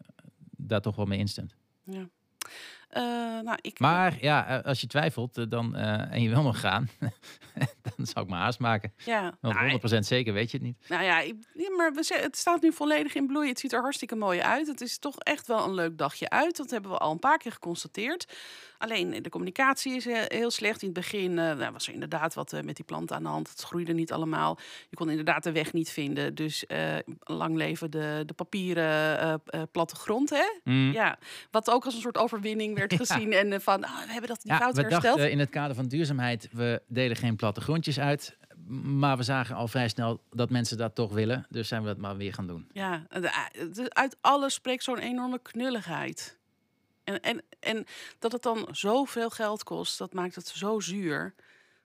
daar 0.57 0.81
toch 0.81 0.97
wel 0.97 1.07
mee 1.07 1.19
instemt. 1.19 1.57
Ja. 1.85 2.09
Eh, 2.93 3.03
nou, 3.43 3.59
ik, 3.61 3.79
Maar 3.79 4.17
ja, 4.21 4.47
eh, 4.47 4.65
als 4.65 4.81
je 4.81 4.87
twijfelt 4.87 5.39
eh, 5.39 5.45
dan, 5.49 5.77
eh, 5.77 6.13
en 6.13 6.23
je 6.23 6.29
wil 6.29 6.43
nog 6.43 6.61
gaan, 6.61 6.89
dan 7.97 8.07
zou 8.07 8.25
ik 8.25 8.31
me 8.31 8.37
haast 8.37 8.59
maken. 8.59 8.93
ja, 9.05 9.33
Want 9.41 9.55
nou, 9.55 9.71
100% 9.71 10.07
zeker 10.07 10.33
weet 10.33 10.51
je 10.51 10.57
het 10.57 10.67
niet. 10.67 10.77
Nou 10.89 11.03
ja, 11.03 11.21
ik, 11.21 11.35
ja, 11.55 11.71
maar 11.77 11.93
we, 11.93 12.19
het 12.23 12.37
staat 12.37 12.63
nu 12.63 12.73
volledig 12.73 13.15
in 13.15 13.27
bloei. 13.27 13.49
Het 13.49 13.59
ziet 13.61 13.73
er 13.73 13.81
hartstikke 13.81 14.17
mooi 14.17 14.41
uit. 14.41 14.67
Het 14.67 14.81
is 14.81 14.99
toch 14.99 15.19
echt 15.19 15.47
wel 15.47 15.65
een 15.65 15.75
leuk 15.75 15.99
dagje 15.99 16.31
uit. 16.31 16.57
Dat 16.57 16.71
hebben 16.71 16.91
we 16.91 16.99
al 16.99 17.13
een 17.13 17.19
paar 17.19 17.39
keer 17.39 17.53
geconstateerd. 17.53 18.33
Alleen 18.79 19.13
eh, 19.13 19.23
de 19.23 19.29
communicatie 19.31 19.95
is 19.97 20.07
eh, 20.07 20.19
heel 20.27 20.51
slecht. 20.51 20.81
In 20.83 20.89
het 20.89 20.97
begin 20.97 21.39
eh, 21.39 21.57
nou, 21.57 21.73
was 21.73 21.87
er 21.87 21.93
inderdaad 21.93 22.35
wat 22.35 22.53
eh, 22.53 22.63
met 22.63 22.77
die 22.77 22.85
planten 22.85 23.17
aan 23.17 23.23
de 23.23 23.29
hand. 23.29 23.49
Het 23.51 23.61
groeide 23.63 23.93
niet 23.93 24.13
allemaal. 24.13 24.59
Je 24.91 24.97
kon 24.97 25.11
inderdaad 25.11 25.43
de 25.43 25.53
weg 25.53 25.73
niet 25.73 25.91
vinden. 25.91 26.35
Dus 26.35 26.67
eh, 26.67 26.97
lang 27.21 27.57
leven 27.57 27.91
de, 27.91 28.23
de 28.27 28.35
papieren 28.35 29.19
eh, 29.19 29.35
eh, 29.47 29.63
plattegrond. 29.73 30.31
Hè? 30.31 30.45
Mm. 30.65 30.93
Ja, 30.93 31.19
wat 31.51 31.71
ook 31.71 31.85
als 31.85 31.95
een 31.95 32.01
soort 32.01 32.19
overwinning 32.19 32.75
werd 32.89 32.95
gezien. 33.07 33.33
En 33.33 33.53
eh, 33.53 33.61
van, 33.61 33.85
ah, 33.85 34.05
we 34.07 34.13
hebben 34.13 34.29
dat 34.29 34.41
Ja, 34.43 34.57
fout 34.59 34.75
we 34.75 34.81
hersteld. 34.81 35.03
dachten 35.03 35.31
in 35.31 35.39
het 35.39 35.51
kader 35.51 35.75
van 35.77 35.87
duurzaamheid, 35.89 36.49
we 36.53 36.83
delen 36.87 37.17
geen 37.17 37.37
plattegrondjes 37.37 38.01
uit. 38.01 38.37
Maar 38.83 39.17
we 39.17 39.23
zagen 39.23 39.55
al 39.57 39.69
vrij 39.69 39.89
snel 39.89 40.23
dat 40.31 40.51
mensen 40.51 40.77
dat 40.77 40.95
toch 40.95 41.13
willen. 41.13 41.47
Dus 41.49 41.69
zijn 41.69 41.83
we 41.83 41.89
dat 41.89 41.97
maar 41.99 42.17
weer 42.17 42.35
gaan 42.35 42.47
doen. 42.47 42.69
Ja, 42.73 43.07
de- 43.09 43.91
uit 43.95 44.17
alles 44.21 44.55
spreekt 44.55 44.85
zo'n 44.85 44.99
enorme 44.99 45.39
knulligheid. 45.43 46.39
En, 47.05 47.21
en, 47.21 47.43
en 47.61 47.85
dat 48.19 48.33
het 48.33 48.43
dan 48.43 48.69
zoveel 48.71 49.31
geld 49.31 49.63
kost, 49.65 49.99
dat 49.99 50.13
maakt 50.13 50.35
het 50.35 50.47
zo 50.49 50.81
zuur. 50.81 51.35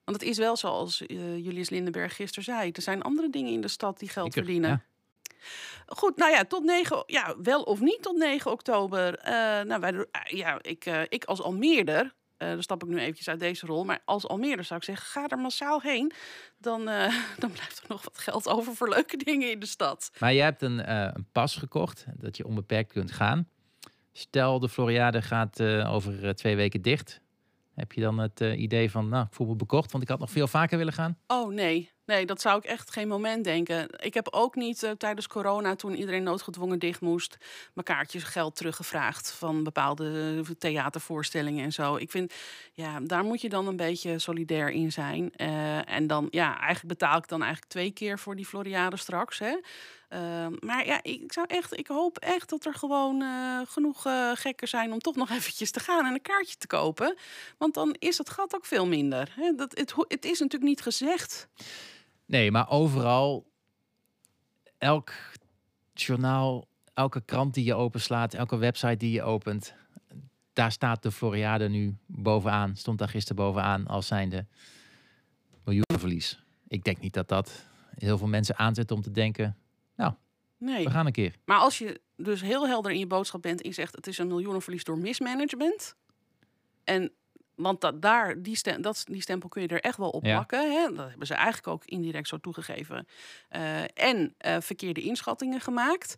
Want 0.03 0.19
het 0.19 0.29
is 0.29 0.37
wel 0.37 0.55
zoals 0.57 1.05
eh, 1.05 1.37
Julius 1.37 1.69
Lindenberg 1.69 2.15
gisteren 2.15 2.43
zei. 2.43 2.71
Er 2.71 2.81
zijn 2.81 3.01
andere 3.01 3.29
dingen 3.29 3.51
in 3.53 3.61
de 3.61 3.67
stad 3.67 3.99
die 3.99 4.09
geld 4.09 4.25
Zeker, 4.33 4.43
verdienen. 4.43 4.69
ja. 4.69 4.83
Goed, 5.85 6.17
nou 6.17 6.31
ja, 6.31 6.43
tot 6.43 6.63
9, 6.63 7.03
ja, 7.05 7.35
wel 7.41 7.61
of 7.61 7.79
niet 7.79 8.01
tot 8.01 8.17
9 8.17 8.51
oktober. 8.51 9.17
Eh, 9.17 9.33
nou, 9.61 9.79
wij, 9.79 9.93
eh, 9.93 10.37
ja, 10.37 10.59
ik, 10.61 10.85
eh, 10.85 11.01
ik 11.09 11.25
als 11.25 11.41
Almeerder, 11.41 12.13
eh 12.37 12.49
dan 12.49 12.63
stap 12.63 12.83
ik 12.83 12.89
nu 12.89 12.99
eventjes 12.99 13.29
uit 13.29 13.39
deze 13.39 13.65
rol. 13.65 13.83
Maar 13.83 13.99
als 14.05 14.27
Almeerder 14.27 14.65
zou 14.65 14.79
ik 14.79 14.85
zeggen, 14.85 15.05
ga 15.05 15.27
er 15.27 15.39
massaal 15.39 15.81
heen. 15.81 16.11
Dan, 16.57 16.85
dan 17.39 17.51
blijft 17.51 17.79
er 17.83 17.85
nog 17.87 18.03
wat 18.03 18.17
geld 18.17 18.47
over 18.47 18.75
voor 18.75 18.89
leuke 18.89 19.17
dingen 19.17 19.51
in 19.51 19.59
de 19.59 19.65
stad. 19.65 20.11
Maar 20.19 20.33
jij 20.33 20.43
hebt 20.43 20.61
een, 20.61 20.91
een 20.91 21.27
pas 21.31 21.55
gekocht, 21.55 22.05
dat 22.13 22.37
je 22.37 22.45
onbeperkt 22.45 22.91
kunt 22.91 23.11
gaan. 23.11 23.49
Stel, 24.13 24.59
de 24.59 24.69
Floriade 24.69 25.21
gaat 25.21 25.61
over 25.85 26.35
twee 26.35 26.55
weken 26.55 26.81
dicht. 26.81 27.21
Heb 27.75 27.91
je 27.91 28.01
dan 28.01 28.17
het 28.17 28.39
idee 28.39 28.91
van, 28.91 29.09
nou, 29.09 29.25
ik 29.25 29.33
voel 29.33 29.47
me 29.47 29.55
bekocht, 29.55 29.91
want 29.91 30.03
ik 30.03 30.09
had 30.09 30.19
nog 30.19 30.31
veel 30.31 30.47
vaker 30.47 30.77
willen 30.77 30.93
gaan? 30.93 31.17
Oh 31.27 31.53
nee, 31.53 31.91
nee, 32.07 32.25
dat 32.25 32.41
zou 32.41 32.57
ik 32.57 32.63
echt 32.63 32.91
geen 32.91 33.07
moment 33.07 33.43
denken. 33.43 33.87
Ik 33.99 34.13
heb 34.13 34.27
ook 34.31 34.55
niet 34.55 34.83
eh, 34.83 34.91
tijdens 34.91 35.27
corona, 35.27 35.75
toen 35.75 35.95
iedereen 35.95 36.23
noodgedwongen 36.23 36.79
dicht 36.79 37.01
moest, 37.01 37.37
mijn 37.73 37.85
kaartjes 37.85 38.23
geld 38.23 38.55
teruggevraagd 38.55 39.31
van 39.31 39.63
bepaalde 39.63 40.35
eh, 40.47 40.55
theatervoorstellingen 40.57 41.63
en 41.63 41.73
zo. 41.73 41.95
Ik 41.95 42.11
vind, 42.11 42.33
ja, 42.73 42.99
daar 42.99 43.23
moet 43.23 43.41
je 43.41 43.49
dan 43.49 43.67
een 43.67 43.75
beetje 43.75 44.19
solidair 44.19 44.69
in 44.69 44.91
zijn. 44.91 45.31
Eh, 45.35 45.91
en 45.91 46.07
dan, 46.07 46.27
ja, 46.31 46.59
eigenlijk 46.59 46.99
betaal 46.99 47.17
ik 47.17 47.27
dan 47.27 47.41
eigenlijk 47.41 47.71
twee 47.71 47.91
keer 47.91 48.19
voor 48.19 48.35
die 48.35 48.45
Floriade 48.45 48.97
straks. 48.97 49.39
Hè? 49.39 49.57
Ehm, 50.09 50.53
maar 50.59 50.85
ja, 50.85 50.99
ik 51.03 51.33
zou 51.33 51.45
echt, 51.49 51.77
ik 51.77 51.87
hoop 51.87 52.17
echt 52.17 52.49
dat 52.49 52.65
er 52.65 52.73
gewoon 52.73 53.23
genoeg 53.67 54.05
eh, 54.05 54.31
gekken 54.33 54.67
zijn 54.67 54.91
om 54.91 54.99
toch 54.99 55.15
nog 55.15 55.29
eventjes 55.37 55.71
te 55.71 55.79
gaan 55.79 56.05
en 56.05 56.13
een 56.13 56.21
kaartje 56.21 56.57
te 56.57 56.67
kopen. 56.67 57.17
Want 57.57 57.73
dan 57.73 57.95
is 57.99 58.17
het 58.17 58.29
gat 58.29 58.55
ook 58.55 58.65
veel 58.65 58.85
minder. 58.85 59.33
Hè? 59.35 59.55
Dat, 59.55 59.77
het, 59.77 59.93
het 60.07 60.25
is 60.25 60.39
natuurlijk 60.39 60.69
niet 60.69 60.81
gezegd. 60.81 61.47
Nee, 62.27 62.51
maar 62.51 62.69
overal, 62.69 63.51
elk 64.77 65.11
journaal, 65.93 66.67
elke 66.93 67.21
krant 67.21 67.53
die 67.53 67.63
je 67.63 67.73
openslaat, 67.75 68.33
elke 68.33 68.57
website 68.57 68.97
die 68.97 69.11
je 69.11 69.23
opent, 69.23 69.73
daar 70.53 70.71
staat 70.71 71.03
de 71.03 71.11
Floriade 71.11 71.69
nu 71.69 71.95
bovenaan. 72.05 72.75
Stond 72.75 72.97
daar 72.99 73.09
gisteren 73.09 73.43
bovenaan 73.43 73.87
als 73.87 74.07
zijnde 74.07 74.45
miljoenenverlies. 75.63 76.43
Ik 76.67 76.83
denk 76.83 76.99
niet 76.99 77.13
dat 77.13 77.27
dat 77.27 77.65
heel 77.95 78.17
veel 78.17 78.27
mensen 78.27 78.57
aanzet 78.57 78.91
om 78.91 79.01
te 79.01 79.11
denken, 79.11 79.57
Nee. 80.59 80.83
we 80.83 80.89
gaan 80.91 81.05
een 81.05 81.11
keer. 81.11 81.35
Maar 81.45 81.59
als 81.59 81.77
je 81.77 82.01
dus 82.15 82.41
heel 82.41 82.67
helder 82.67 82.91
in 82.91 82.99
je 82.99 83.07
boodschap 83.07 83.41
bent 83.41 83.61
en 83.61 83.67
je 83.69 83.73
zegt 83.75 83.95
het 83.95 84.07
is 84.07 84.17
een 84.17 84.27
miljoenenverlies 84.27 84.83
door 84.83 84.97
mismanagement. 84.97 85.95
En 86.83 87.11
want 87.57 87.81
dat, 87.81 88.01
daar, 88.01 88.41
die, 88.41 88.55
stem, 88.55 88.81
dat, 88.81 89.03
die 89.09 89.21
stempel 89.21 89.49
kun 89.49 89.61
je 89.61 89.67
er 89.67 89.81
echt 89.81 89.97
wel 89.97 90.09
op 90.09 90.25
Ja. 90.25 90.33
plakken. 90.33 90.71
Hè? 90.71 90.95
Dat 90.95 91.09
hebben 91.09 91.27
ze 91.27 91.33
eigenlijk 91.33 91.67
ook 91.67 91.85
indirect 91.85 92.27
zo 92.27 92.37
toegegeven. 92.37 93.07
Eh, 93.49 93.81
en 93.93 94.33
eh, 94.37 94.55
verkeerde 94.59 95.01
inschattingen 95.01 95.61
gemaakt. 95.61 96.15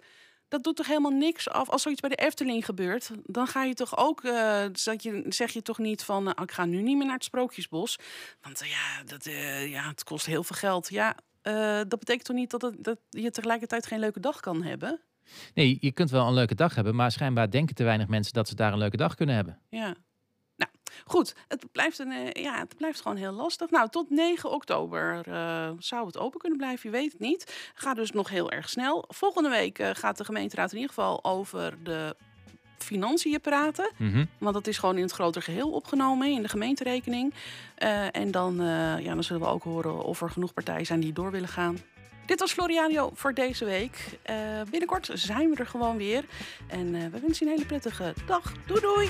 Dat 0.47 0.63
doet 0.63 0.75
toch 0.75 0.87
helemaal 0.87 1.11
niks 1.11 1.49
af. 1.49 1.69
Als 1.69 1.81
zoiets 1.81 2.01
bij 2.01 2.09
de 2.09 2.15
Efteling 2.15 2.65
gebeurt, 2.65 3.11
dan 3.23 3.47
ga 3.47 3.63
je 3.63 3.73
toch 3.73 3.97
ook, 3.97 4.21
dat 4.83 5.03
je, 5.03 5.25
zeg 5.29 5.51
je 5.51 5.61
toch 5.61 5.77
niet 5.77 6.03
van, 6.03 6.23
nou, 6.23 6.41
ik 6.41 6.51
ga 6.51 6.65
nu 6.65 6.81
niet 6.81 6.97
meer 6.97 7.05
naar 7.05 7.15
het 7.15 7.23
Sprookjesbos. 7.23 7.99
Want 8.41 8.59
ja, 8.65 9.03
dat, 9.03 9.23
ja, 9.69 9.87
het 9.87 10.03
kost 10.03 10.25
heel 10.25 10.43
veel 10.43 10.55
geld. 10.55 10.89
Ja, 10.89 11.15
dat 11.87 11.99
betekent 11.99 12.25
toch 12.25 12.35
niet 12.35 12.49
dat, 12.49 12.61
het, 12.61 12.83
dat 12.83 12.97
je 13.09 13.31
tegelijkertijd 13.31 13.85
geen 13.85 13.99
leuke 13.99 14.19
dag 14.19 14.39
kan 14.39 14.63
hebben? 14.63 15.01
Nee, 15.53 15.77
je 15.81 15.91
kunt 15.91 16.09
wel 16.09 16.27
een 16.27 16.33
leuke 16.33 16.55
dag 16.55 16.75
hebben, 16.75 16.95
maar 16.95 17.11
schijnbaar 17.11 17.51
denken 17.51 17.75
te 17.75 17.83
weinig 17.83 18.07
mensen 18.07 18.33
dat 18.33 18.47
ze 18.47 18.55
daar 18.55 18.71
een 18.71 18.77
leuke 18.77 18.97
dag 18.97 19.15
kunnen 19.15 19.35
hebben. 19.35 19.59
Ja. 19.69 19.95
Goed. 21.09 21.35
Het 21.47 21.71
blijft, 21.71 21.99
een, 21.99 22.11
eh, 22.11 22.43
ja, 22.43 22.57
het 22.57 22.75
blijft 22.77 23.01
gewoon 23.01 23.17
heel 23.17 23.31
lastig. 23.31 23.69
Nou, 23.69 23.89
tot 23.89 24.09
9 24.09 24.51
oktober 24.51 25.21
eh, 25.27 25.69
zou 25.79 26.05
het 26.05 26.17
open 26.17 26.39
kunnen 26.39 26.57
blijven. 26.57 26.89
Je 26.89 26.97
weet 26.97 27.11
het 27.11 27.21
niet. 27.21 27.71
Gaat 27.73 27.95
dus 27.95 28.11
nog 28.11 28.29
heel 28.29 28.51
erg 28.51 28.69
snel. 28.69 29.05
Volgende 29.07 29.49
week 29.49 29.79
eh, 29.79 29.89
gaat 29.93 30.17
de 30.17 30.25
gemeenteraad 30.25 30.71
in 30.71 30.77
ieder 30.77 30.93
geval 30.93 31.23
over 31.23 31.77
de 31.83 32.15
financiën 32.77 33.41
praten. 33.41 33.91
Mhm. 33.97 34.25
Want 34.37 34.53
dat 34.53 34.67
is 34.67 34.77
gewoon 34.77 34.95
in 34.95 35.01
het 35.01 35.11
groter 35.11 35.41
geheel 35.41 35.69
opgenomen 35.69 36.27
in 36.27 36.41
de 36.41 36.49
gemeenterekening. 36.49 37.33
En 38.11 38.31
dan, 38.31 38.55
ja, 39.01 39.13
dan 39.13 39.23
zullen 39.23 39.41
we 39.41 39.47
ook 39.47 39.63
horen 39.63 40.03
of 40.03 40.21
er 40.21 40.29
genoeg 40.29 40.53
partijen 40.53 40.85
zijn 40.85 40.99
die 40.99 41.13
door 41.13 41.31
willen 41.31 41.47
gaan. 41.47 41.77
Dit 42.25 42.39
was 42.39 42.53
Floriano 42.53 43.11
voor 43.13 43.33
deze 43.33 43.65
week. 43.65 44.19
Binnenkort 44.69 45.09
zijn 45.13 45.49
we 45.49 45.55
er 45.55 45.67
gewoon 45.67 45.97
weer. 45.97 46.25
En 46.67 46.91
we 46.91 47.19
wensen 47.19 47.45
je 47.45 47.51
een 47.51 47.57
hele 47.57 47.65
prettige 47.65 48.13
dag. 48.25 48.53
Doei 48.65 48.81
doei! 48.81 49.09